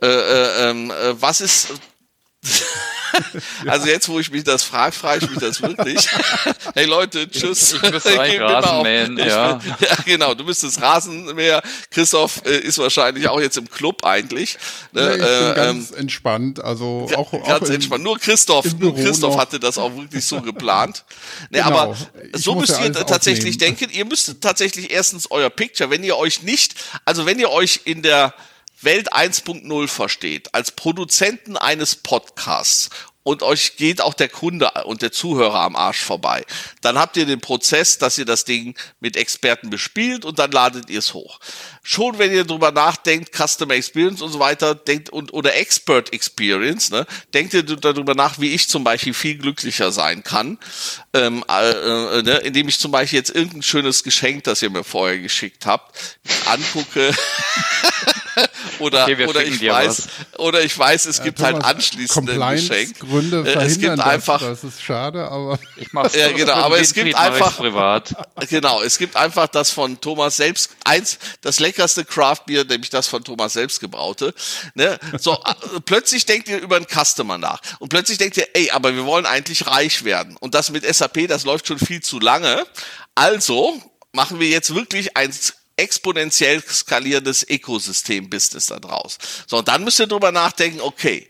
[0.02, 1.68] Äh, äh, ähm, äh, was ist
[3.66, 6.08] also jetzt, wo ich mich das frage, frage ich mich das wirklich.
[6.74, 7.74] hey Leute, tschüss.
[7.74, 9.26] Ich, ich müsste eigentlich Rasenmähen, ja.
[9.26, 9.60] ja.
[10.04, 11.62] genau, du müsstest Rasenmäher.
[11.90, 14.58] Christoph äh, ist wahrscheinlich auch jetzt im Club eigentlich.
[14.92, 15.02] Ne?
[15.02, 18.04] Ja, ich bin äh, ganz ähm, entspannt, also auch, ganz auch entspannt.
[18.04, 19.40] Nur Christoph, nur Christoph noch.
[19.40, 21.04] hatte das auch wirklich so geplant.
[21.50, 21.68] Nee, genau.
[21.68, 21.96] aber
[22.32, 23.76] ich so müsst ihr tatsächlich aufnehmen.
[23.78, 23.96] denken.
[23.96, 26.74] Ihr müsst tatsächlich erstens euer Picture, wenn ihr euch nicht,
[27.04, 28.34] also wenn ihr euch in der
[28.84, 32.90] Welt 1.0 versteht, als Produzenten eines Podcasts
[33.24, 36.44] und euch geht auch der Kunde und der Zuhörer am Arsch vorbei.
[36.82, 40.90] Dann habt ihr den Prozess, dass ihr das Ding mit Experten bespielt und dann ladet
[40.90, 41.40] ihr es hoch.
[41.82, 46.90] Schon wenn ihr drüber nachdenkt, Customer Experience und so weiter, denkt und oder Expert Experience,
[46.90, 50.58] ne, denkt ihr darüber nach, wie ich zum Beispiel viel glücklicher sein kann,
[51.14, 54.84] ähm, äh, äh, ne, indem ich zum Beispiel jetzt irgendein schönes Geschenk, das ihr mir
[54.84, 57.14] vorher geschickt habt, angucke.
[58.78, 60.38] oder okay, oder ich weiß was.
[60.38, 62.98] oder ich weiß, es gibt halt anschließend ein Geschenk.
[63.00, 66.80] Gründe äh, es gibt einfach das, das ist schade, aber ich mach's ja genau, aber
[66.80, 68.14] es gibt einfach privat.
[68.50, 73.06] Genau, es gibt einfach das von Thomas selbst eins das leckerste Craft Beer, nämlich das
[73.06, 74.34] von Thomas selbst gebraute.
[74.74, 74.98] Ne?
[75.18, 78.94] So äh, plötzlich denkt ihr über einen Customer nach und plötzlich denkt ihr, ey, aber
[78.94, 82.66] wir wollen eigentlich reich werden und das mit SAP, das läuft schon viel zu lange.
[83.14, 83.80] Also
[84.12, 89.18] machen wir jetzt wirklich eins exponentiell skalierendes Ökosystem-Business da draus.
[89.46, 91.28] So, und dann müsst ihr drüber nachdenken, okay,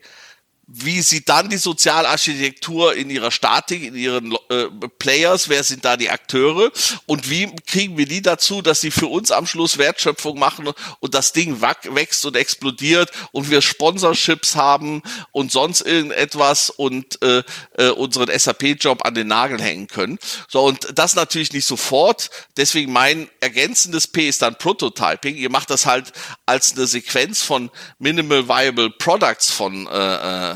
[0.66, 4.66] wie sieht dann die Sozialarchitektur in ihrer Statik, in ihren äh,
[4.98, 6.70] Players, wer sind da die Akteure
[7.06, 10.68] und wie kriegen wir die dazu, dass sie für uns am Schluss Wertschöpfung machen
[11.00, 15.02] und das Ding wächst und explodiert und wir Sponsorships haben
[15.32, 17.42] und sonst irgendetwas und äh,
[17.76, 20.18] äh, unseren SAP-Job an den Nagel hängen können.
[20.48, 25.36] So, und das natürlich nicht sofort, deswegen mein ergänzendes P ist dann Prototyping.
[25.36, 26.12] Ihr macht das halt
[26.46, 30.53] als eine Sequenz von Minimal Viable Products von äh,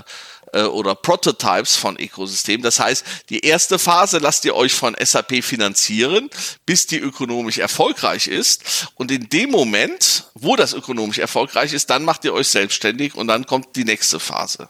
[0.52, 2.62] äh oder Prototypes von Ökosystemen.
[2.62, 6.30] Das heißt, die erste Phase lasst ihr euch von SAP finanzieren,
[6.66, 8.88] bis die ökonomisch erfolgreich ist.
[8.94, 13.28] Und in dem Moment, wo das ökonomisch erfolgreich ist, dann macht ihr euch selbstständig und
[13.28, 14.68] dann kommt die nächste Phase.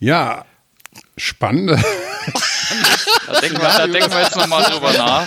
[0.00, 0.46] Ja,
[1.16, 1.70] spannend.
[3.26, 5.26] da, denken wir, da denken wir jetzt nochmal drüber nach.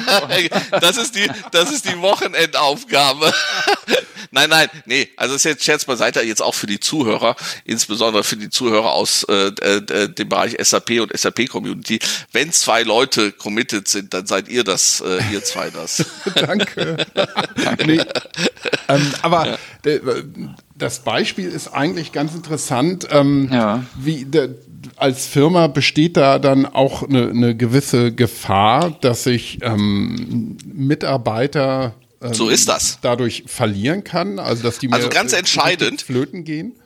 [0.79, 3.33] Das ist die, das ist die Wochenendaufgabe.
[4.31, 8.36] Nein, nein, nee, also ist jetzt Scherz beiseite, jetzt auch für die Zuhörer, insbesondere für
[8.36, 11.99] die Zuhörer aus äh, äh, dem Bereich SAP und SAP-Community.
[12.33, 16.03] Wenn zwei Leute committed sind, dann seid ihr das, äh, ihr zwei das.
[16.36, 16.97] Danke.
[17.86, 18.01] nee,
[18.89, 19.57] ähm, aber ja.
[20.75, 23.86] das Beispiel ist eigentlich ganz interessant, ähm, ja.
[23.95, 24.49] wie der,
[24.95, 32.33] als Firma besteht da dann auch eine, eine gewisse Gefahr, dass sich ähm, Mitarbeiter ähm,
[32.33, 32.99] so ist das.
[33.01, 36.79] dadurch verlieren kann, also dass die also ganz entscheidend flöten gehen.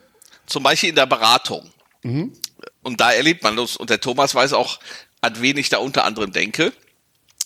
[0.45, 1.69] Zum Beispiel in der Beratung.
[2.03, 2.33] Mhm.
[2.81, 3.77] Und da erlebt man das.
[3.77, 4.79] Und der Thomas weiß auch,
[5.21, 6.73] an wen ich da unter anderem denke.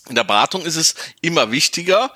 [0.08, 2.12] In der Beratung ist es immer wichtiger,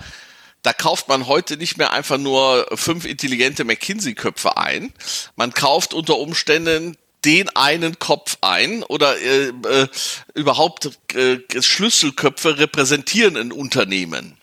[0.62, 4.92] da kauft man heute nicht mehr einfach nur fünf intelligente McKinsey-Köpfe ein.
[5.36, 6.96] Man kauft unter Umständen
[7.28, 9.88] den einen Kopf ein oder äh, äh,
[10.32, 14.38] überhaupt äh, Schlüsselköpfe repräsentieren ein Unternehmen.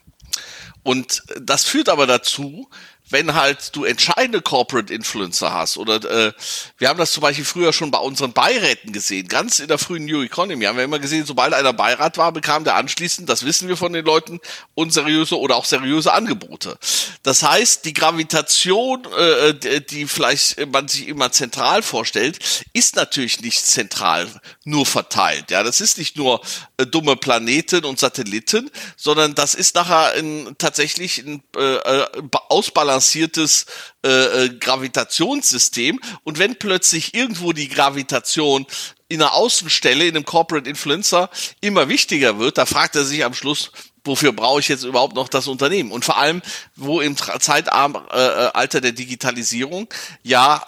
[0.84, 2.70] Und das führt aber dazu,
[3.10, 6.34] wenn halt du entscheidende Corporate Influencer hast oder äh,
[6.78, 10.06] wir haben das zum Beispiel früher schon bei unseren Beiräten gesehen, ganz in der frühen
[10.06, 13.68] New Economy haben wir immer gesehen, sobald einer Beirat war, bekam der anschließend, das wissen
[13.68, 14.40] wir von den Leuten,
[14.74, 16.78] unseriöse oder auch seriöse Angebote.
[17.22, 22.40] Das heißt, die Gravitation, äh, die vielleicht man sich immer zentral vorstellt,
[22.74, 24.28] ist natürlich nicht zentral
[24.64, 25.52] nur verteilt.
[25.52, 26.42] Ja, das ist nicht nur
[26.78, 32.06] äh, dumme Planeten und Satelliten, sondern das ist nachher ein, tatsächlich ein äh, äh
[32.50, 33.66] ausbalanciertes ausbalanciertes
[34.04, 36.00] äh, äh, Gravitationssystem.
[36.24, 38.66] Und wenn plötzlich irgendwo die Gravitation
[39.08, 41.30] in einer Außenstelle, in einem Corporate Influencer
[41.62, 43.72] immer wichtiger wird, da fragt er sich am Schluss,
[44.04, 45.92] wofür brauche ich jetzt überhaupt noch das Unternehmen?
[45.92, 46.42] Und vor allem,
[46.76, 49.88] wo im Zeitalter äh, der Digitalisierung
[50.24, 50.66] ja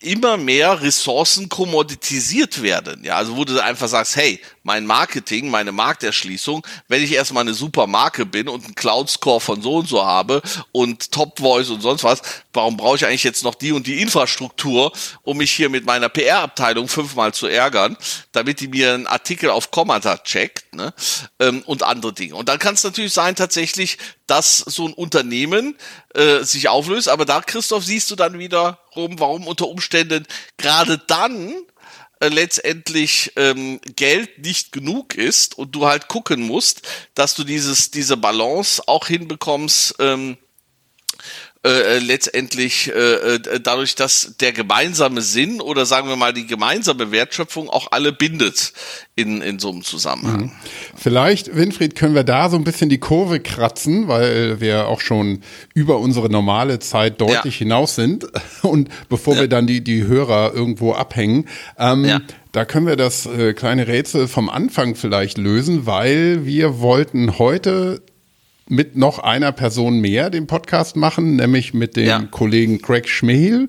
[0.00, 3.02] immer mehr Ressourcen kommoditisiert werden.
[3.04, 7.54] Ja, also wo du einfach sagst, hey, mein Marketing, meine Markterschließung, wenn ich erstmal eine
[7.54, 10.42] super Marke bin und einen Cloud-Score von so und so habe
[10.72, 12.20] und Top Voice und sonst was,
[12.52, 14.92] warum brauche ich eigentlich jetzt noch die und die Infrastruktur,
[15.22, 17.96] um mich hier mit meiner PR-Abteilung fünfmal zu ärgern,
[18.32, 20.92] damit die mir einen Artikel auf Kommata checkt ne?
[21.40, 22.34] Ähm, und andere Dinge.
[22.34, 23.96] Und dann kann es natürlich sein tatsächlich,
[24.26, 25.78] dass so ein Unternehmen
[26.14, 30.26] äh, sich auflöst, aber da, Christoph, siehst du dann wieder rum, warum unter Umständen
[30.58, 31.54] gerade dann
[32.20, 36.82] äh, letztendlich ähm, Geld nicht genug ist und du halt gucken musst,
[37.14, 39.96] dass du dieses diese Balance auch hinbekommst.
[39.98, 40.36] Ähm,
[41.64, 46.46] äh, äh, letztendlich äh, äh, dadurch, dass der gemeinsame Sinn oder sagen wir mal die
[46.46, 48.72] gemeinsame Wertschöpfung auch alle bindet
[49.16, 50.42] in, in so einem Zusammenhang.
[50.42, 50.52] Mhm.
[50.96, 55.40] Vielleicht, Winfried, können wir da so ein bisschen die Kurve kratzen, weil wir auch schon
[55.74, 57.64] über unsere normale Zeit deutlich ja.
[57.64, 58.28] hinaus sind.
[58.62, 59.40] Und bevor ja.
[59.40, 62.20] wir dann die, die Hörer irgendwo abhängen, ähm, ja.
[62.52, 68.00] Da können wir das äh, kleine Rätsel vom Anfang vielleicht lösen, weil wir wollten heute
[68.68, 72.22] mit noch einer Person mehr den Podcast machen, nämlich mit dem ja.
[72.30, 73.66] Kollegen Craig Schmehl,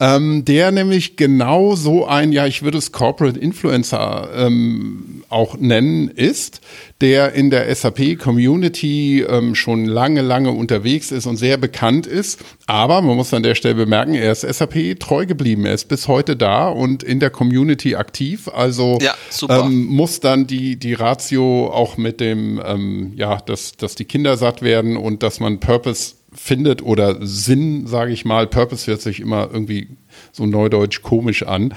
[0.00, 6.08] ähm, der nämlich genau so ein, ja, ich würde es Corporate Influencer ähm, auch nennen,
[6.08, 6.60] ist,
[7.02, 12.40] der in der SAP-Community ähm, schon lange, lange unterwegs ist und sehr bekannt ist.
[12.66, 15.66] Aber man muss an der Stelle bemerken, er ist SAP treu geblieben.
[15.66, 18.48] Er ist bis heute da und in der Community aktiv.
[18.48, 19.14] Also ja,
[19.48, 24.36] ähm, muss dann die, die Ratio auch mit dem, ähm, ja, dass, dass die Kinder
[24.36, 28.46] satt werden und dass man Purpose findet oder Sinn, sage ich mal.
[28.46, 29.88] Purpose hört sich immer irgendwie
[30.32, 31.74] so neudeutsch komisch an.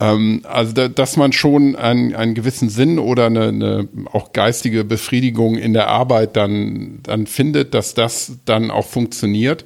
[0.00, 4.84] Ähm, also, da, dass man schon einen, einen gewissen Sinn oder eine, eine auch geistige
[4.84, 9.64] Befriedigung in der Arbeit dann, dann findet, dass das dann auch funktioniert.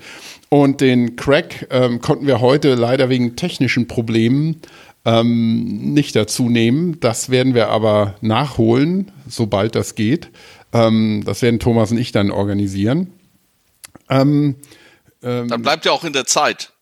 [0.48, 4.62] Und den Crack ähm, konnten wir heute leider wegen technischen Problemen
[5.04, 7.00] ähm, nicht dazu nehmen.
[7.00, 10.30] Das werden wir aber nachholen, sobald das geht.
[10.72, 13.12] Ähm, das werden Thomas und ich dann organisieren.
[14.08, 14.56] Ähm,
[15.22, 16.72] ähm, dann bleibt ja auch in der Zeit.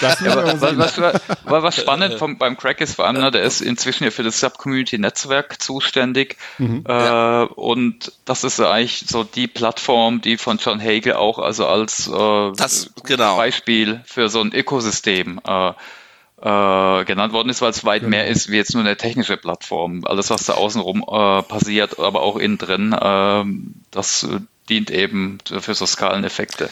[0.00, 3.60] das ja, was, was, was, spannend vom, beim Crack ist vor allem, ne, der ist
[3.60, 6.84] inzwischen ja für das Sub-Community-Netzwerk zuständig mhm.
[6.86, 7.42] äh, ja.
[7.42, 12.52] und das ist eigentlich so die Plattform, die von John Hagel auch also als äh,
[12.56, 13.36] das, genau.
[13.36, 18.10] Beispiel für so ein Ökosystem äh, äh, genannt worden ist, weil es weit genau.
[18.10, 20.04] mehr ist wie jetzt nur eine technische Plattform.
[20.04, 23.44] Alles, was da außenrum äh, passiert, aber auch innen drin, äh,
[23.90, 24.26] das
[24.68, 26.70] dient eben für so Skaleneffekte.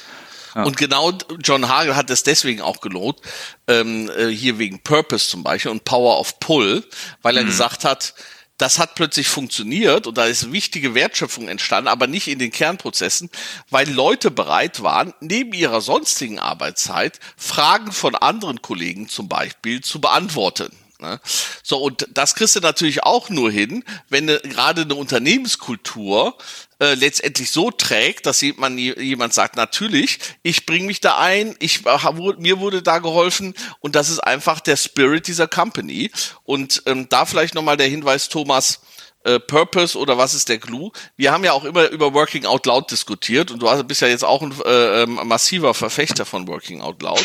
[0.55, 0.63] Ja.
[0.63, 3.19] Und genau John Hagel hat es deswegen auch gelohnt,
[3.67, 6.85] ähm, äh, hier wegen Purpose zum Beispiel und Power of Pull,
[7.23, 7.49] weil er mhm.
[7.49, 8.15] gesagt hat,
[8.57, 13.29] das hat plötzlich funktioniert und da ist wichtige Wertschöpfung entstanden, aber nicht in den Kernprozessen,
[13.71, 20.01] weil Leute bereit waren, neben ihrer sonstigen Arbeitszeit Fragen von anderen Kollegen zum Beispiel zu
[20.01, 20.71] beantworten.
[21.05, 21.21] Ne?
[21.63, 26.37] So, und das kriegst du natürlich auch nur hin, wenn ne, gerade eine Unternehmenskultur
[26.81, 31.87] äh, letztendlich so trägt, dass jemand, jemand sagt, natürlich, ich bringe mich da ein, ich,
[31.87, 36.11] äh, mir wurde da geholfen und das ist einfach der Spirit dieser Company.
[36.45, 38.81] Und ähm, da vielleicht nochmal der Hinweis, Thomas,
[39.25, 40.93] äh, Purpose oder was ist der Glue?
[41.17, 44.25] Wir haben ja auch immer über Working Out Loud diskutiert und du bist ja jetzt
[44.25, 47.25] auch ein äh, ähm, massiver Verfechter von Working Out Loud.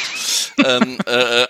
[0.63, 1.45] ähm, äh,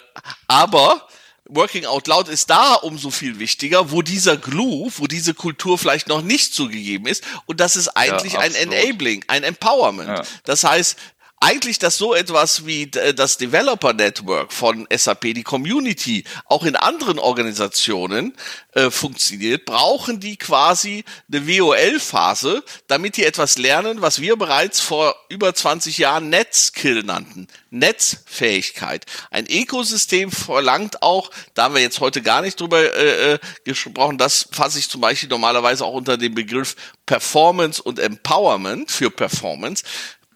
[0.47, 1.07] aber
[1.49, 6.07] Working Out Loud ist da umso viel wichtiger, wo dieser Glue, wo diese Kultur vielleicht
[6.07, 7.23] noch nicht so gegeben ist.
[7.47, 10.09] Und das ist eigentlich ja, ein Enabling, ein Empowerment.
[10.09, 10.23] Ja.
[10.43, 10.95] Das heißt,
[11.41, 16.75] eigentlich, dass so etwas wie äh, das Developer Network von SAP, die Community, auch in
[16.75, 18.35] anderen Organisationen
[18.73, 25.15] äh, funktioniert, brauchen die quasi eine WOL-Phase, damit die etwas lernen, was wir bereits vor
[25.29, 27.47] über 20 Jahren Netzskill nannten.
[27.69, 29.05] Netzfähigkeit.
[29.31, 34.17] Ein Ökosystem verlangt auch, da haben wir jetzt heute gar nicht drüber äh, äh gesprochen,
[34.17, 36.75] das fasse ich zum Beispiel normalerweise auch unter dem Begriff
[37.05, 39.83] Performance und Empowerment für Performance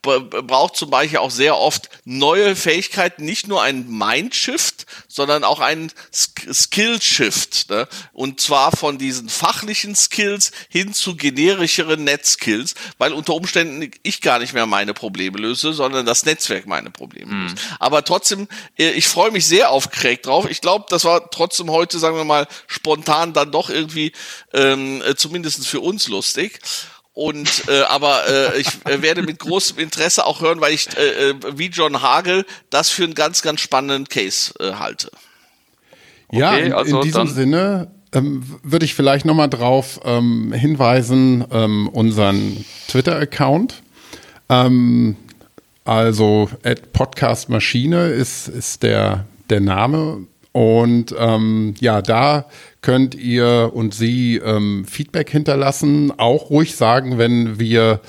[0.04, 5.92] braucht zum Beispiel auch sehr oft neue Fähigkeiten, nicht nur ein Mindshift, sondern auch ein
[6.12, 7.70] Skill-Shift.
[7.70, 7.88] Ne?
[8.12, 14.40] Und zwar von diesen fachlichen Skills hin zu generischeren Netzskills, weil unter Umständen ich gar
[14.40, 17.44] nicht mehr meine Probleme löse, sondern das Netzwerk meine Probleme mhm.
[17.44, 17.58] löst.
[17.80, 20.50] Aber trotzdem, äh, ich freue mich sehr auf Craig drauf.
[20.50, 24.12] Ich glaube, das war trotzdem heute, sagen wir mal, spontan dann doch irgendwie
[24.54, 26.60] ähm, äh, zumindest für uns lustig.
[27.14, 31.30] Und äh, aber äh, ich äh, werde mit großem Interesse auch hören, weil ich äh,
[31.30, 35.12] äh, wie John Hagel das für einen ganz, ganz spannenden Case äh, halte.
[36.32, 41.46] Ja, okay, in, also in diesem Sinne ähm, würde ich vielleicht nochmal drauf ähm, hinweisen,
[41.52, 43.84] ähm, unseren Twitter-Account.
[44.50, 45.16] Ähm,
[45.86, 46.50] also
[46.94, 52.46] Podcast Maschine ist, ist der, der Name Und ähm, ja, da
[52.82, 56.14] könnt ihr und sie ähm, Feedback hinterlassen.
[56.18, 58.02] Auch ruhig sagen, wenn wir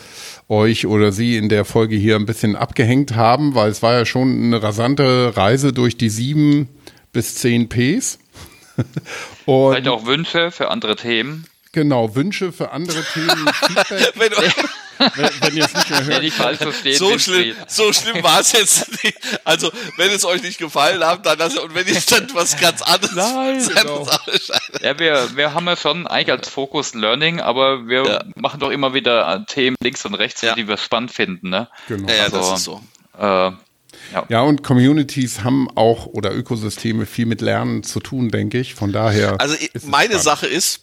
[0.49, 4.05] euch oder sie in der Folge hier ein bisschen abgehängt haben, weil es war ja
[4.05, 6.69] schon eine rasante Reise durch die sieben
[7.13, 8.19] bis zehn Ps.
[9.47, 11.47] und Vielleicht auch Wünsche für andere Themen.
[11.73, 14.15] Genau, Wünsche für andere Themen, Feedback
[14.99, 16.23] wenn, wenn ihr es nicht mehr hört.
[16.23, 19.19] Nicht falsch versteht, so, schlimm, so schlimm war es jetzt nicht.
[19.45, 22.83] Also, wenn es euch nicht gefallen hat, dann lasst und wenn ihr dann was ganz
[22.83, 24.07] anderes Nein, genau.
[24.83, 28.25] Ja, wir, wir haben ja schon eigentlich als Fokus Learning, aber wir ja.
[28.37, 30.55] machen doch immer wieder Themen links und rechts, ja.
[30.55, 31.51] die wir spannend finden.
[31.51, 31.69] Ne?
[31.89, 32.13] Genau.
[32.13, 32.83] Ja, also, das ist so.
[33.19, 33.53] Äh,
[34.13, 34.25] ja.
[34.29, 38.75] ja, und Communities haben auch oder Ökosysteme viel mit Lernen zu tun, denke ich.
[38.75, 39.41] Von daher.
[39.41, 40.19] Also meine.
[40.19, 40.81] Sache ist,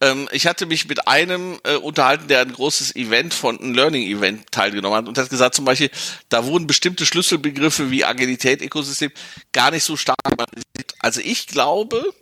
[0.00, 4.50] ähm, ich hatte mich mit einem äh, unterhalten, der ein großes Event von einem Learning-Event
[4.50, 5.90] teilgenommen hat und hat gesagt, zum Beispiel,
[6.28, 9.12] da wurden bestimmte Schlüsselbegriffe wie Agilität, Ökosystem
[9.52, 10.18] gar nicht so stark.
[10.98, 12.14] Also ich glaube,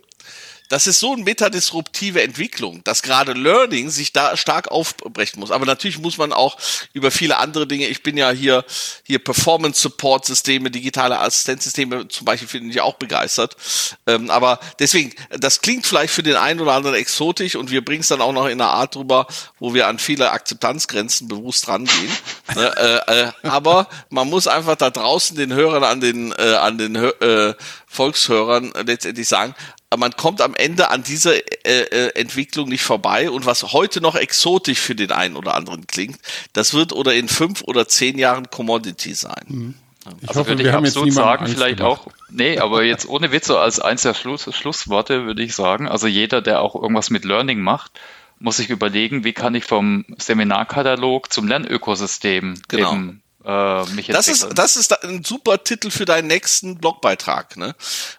[0.69, 5.51] das ist so eine metadisruptive Entwicklung, dass gerade Learning sich da stark aufbrechen muss.
[5.51, 6.57] Aber natürlich muss man auch
[6.93, 8.63] über viele andere Dinge, ich bin ja hier,
[9.03, 13.57] hier Performance-Support-Systeme, digitale Assistenzsysteme zum Beispiel finde ich auch begeistert.
[14.05, 18.01] Ähm, aber deswegen, das klingt vielleicht für den einen oder anderen exotisch und wir bringen
[18.01, 19.27] es dann auch noch in einer Art drüber,
[19.59, 22.11] wo wir an viele Akzeptanzgrenzen bewusst rangehen.
[22.55, 26.77] Ne, äh, äh, aber man muss einfach da draußen den Hörern an den, äh, an
[26.77, 27.55] den äh,
[27.87, 29.55] Volkshörern letztendlich sagen,
[29.97, 34.15] man kommt am Ende an dieser äh, äh, Entwicklung nicht vorbei und was heute noch
[34.15, 36.19] exotisch für den einen oder anderen klingt,
[36.53, 39.45] das wird oder in fünf oder zehn Jahren Commodity sein.
[39.47, 39.75] Mhm.
[40.21, 42.01] Ich also hoffe, würde ich absolut sagen, Angst vielleicht gemacht.
[42.01, 46.07] auch, nee, aber jetzt ohne Witze als eins der Schluss, Schlussworte würde ich sagen, also
[46.07, 47.99] jeder, der auch irgendwas mit Learning macht,
[48.39, 52.93] muss sich überlegen, wie kann ich vom Seminarkatalog zum Lernökosystem genau.
[52.93, 57.73] eben äh, mich das ist das ist ein super Titel für deinen nächsten Blogbeitrag, ne?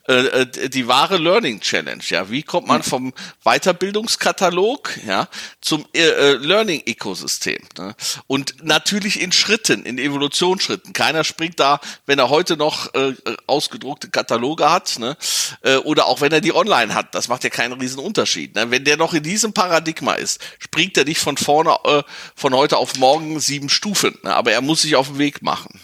[0.09, 2.31] Äh, äh, die wahre Learning Challenge, ja.
[2.31, 3.13] Wie kommt man vom
[3.45, 5.29] Weiterbildungskatalog, ja,
[5.61, 7.61] zum äh, äh Learning Ökosystem?
[7.77, 7.95] Ne?
[8.29, 10.95] Und natürlich in Schritten, in Evolutionsschritten.
[10.95, 13.15] Keiner springt da, wenn er heute noch äh,
[13.47, 15.19] ausgedruckte Kataloge hat, ne?
[15.63, 17.15] Äh, oder auch wenn er die online hat.
[17.15, 18.55] Das macht ja keinen riesen Unterschied.
[18.55, 18.71] Ne?
[18.71, 22.03] Wenn der noch in diesem Paradigma ist, springt er nicht von vorne äh,
[22.35, 24.17] von heute auf morgen sieben Stufen.
[24.23, 24.35] Ne?
[24.35, 25.81] Aber er muss sich auf den Weg machen.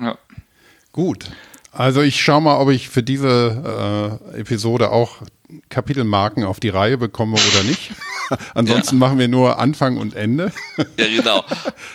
[0.00, 0.18] Ja.
[0.92, 1.30] Gut.
[1.72, 5.22] Also ich schaue mal, ob ich für diese äh, Episode auch
[5.68, 7.92] Kapitelmarken auf die Reihe bekomme oder nicht.
[8.54, 8.98] Ansonsten ja.
[9.00, 10.52] machen wir nur Anfang und Ende.
[10.76, 11.44] ja, genau.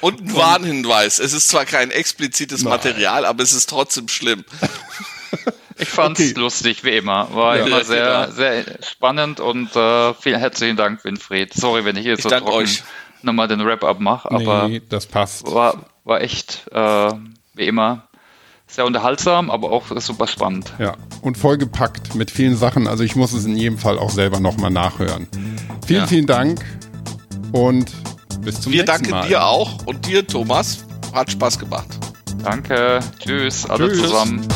[0.01, 1.19] Und ein Warnhinweis.
[1.19, 2.71] Es ist zwar kein explizites Nein.
[2.71, 4.43] Material, aber es ist trotzdem schlimm.
[5.79, 6.33] Ich fand's okay.
[6.35, 7.35] lustig, wie immer.
[7.35, 8.35] War ja, immer sehr, genau.
[8.35, 11.53] sehr spannend und äh, vielen herzlichen Dank, Winfried.
[11.53, 12.67] Sorry, wenn ich hier ich so trocken
[13.21, 15.45] nochmal den Wrap-up mache, aber nee, das passt.
[15.45, 17.11] War, war echt, äh,
[17.53, 18.07] wie immer,
[18.65, 20.73] sehr unterhaltsam, aber auch super spannend.
[20.79, 22.87] Ja, und vollgepackt mit vielen Sachen.
[22.87, 25.27] Also ich muss es in jedem Fall auch selber nochmal nachhören.
[25.85, 26.07] Vielen, ja.
[26.07, 26.65] vielen Dank
[27.51, 27.91] und
[28.41, 29.23] bis zum Wir nächsten Mal.
[29.23, 30.85] Wir danken dir auch und dir, Thomas.
[31.13, 31.87] Hat Spaß gemacht.
[32.43, 32.99] Danke.
[33.19, 33.69] Tschüss.
[33.69, 34.01] Alle Tschüss.
[34.01, 34.47] zusammen.